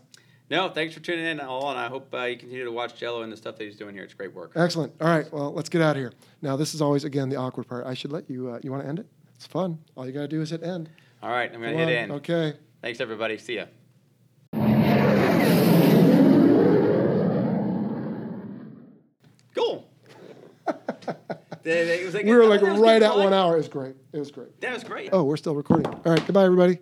[0.51, 3.23] No, thanks for tuning in, all, and I hope uh, you continue to watch Jello
[3.23, 4.03] and the stuff that he's doing here.
[4.03, 4.51] It's great work.
[4.57, 4.93] Excellent.
[5.01, 5.33] All right.
[5.33, 6.13] Well, let's get out of here.
[6.43, 7.87] Now, this is always, again, the awkward part.
[7.87, 9.07] I should let you, uh, you want to end it?
[9.37, 9.79] It's fun.
[9.97, 10.91] All you got to do is hit end.
[11.23, 12.05] All right, I'm going to Come hit on.
[12.05, 12.11] in.
[12.17, 12.55] Okay.
[12.83, 13.39] Thanks, everybody.
[13.39, 13.67] See ya.
[19.55, 19.89] Cool.
[21.63, 23.55] They- they- was We were like right at one hour.
[23.55, 23.95] It was great.
[24.15, 24.59] It was great.
[24.63, 25.11] That was great.
[25.13, 25.87] Oh, we're still recording.
[25.87, 26.27] All right.
[26.27, 26.79] Goodbye, everybody.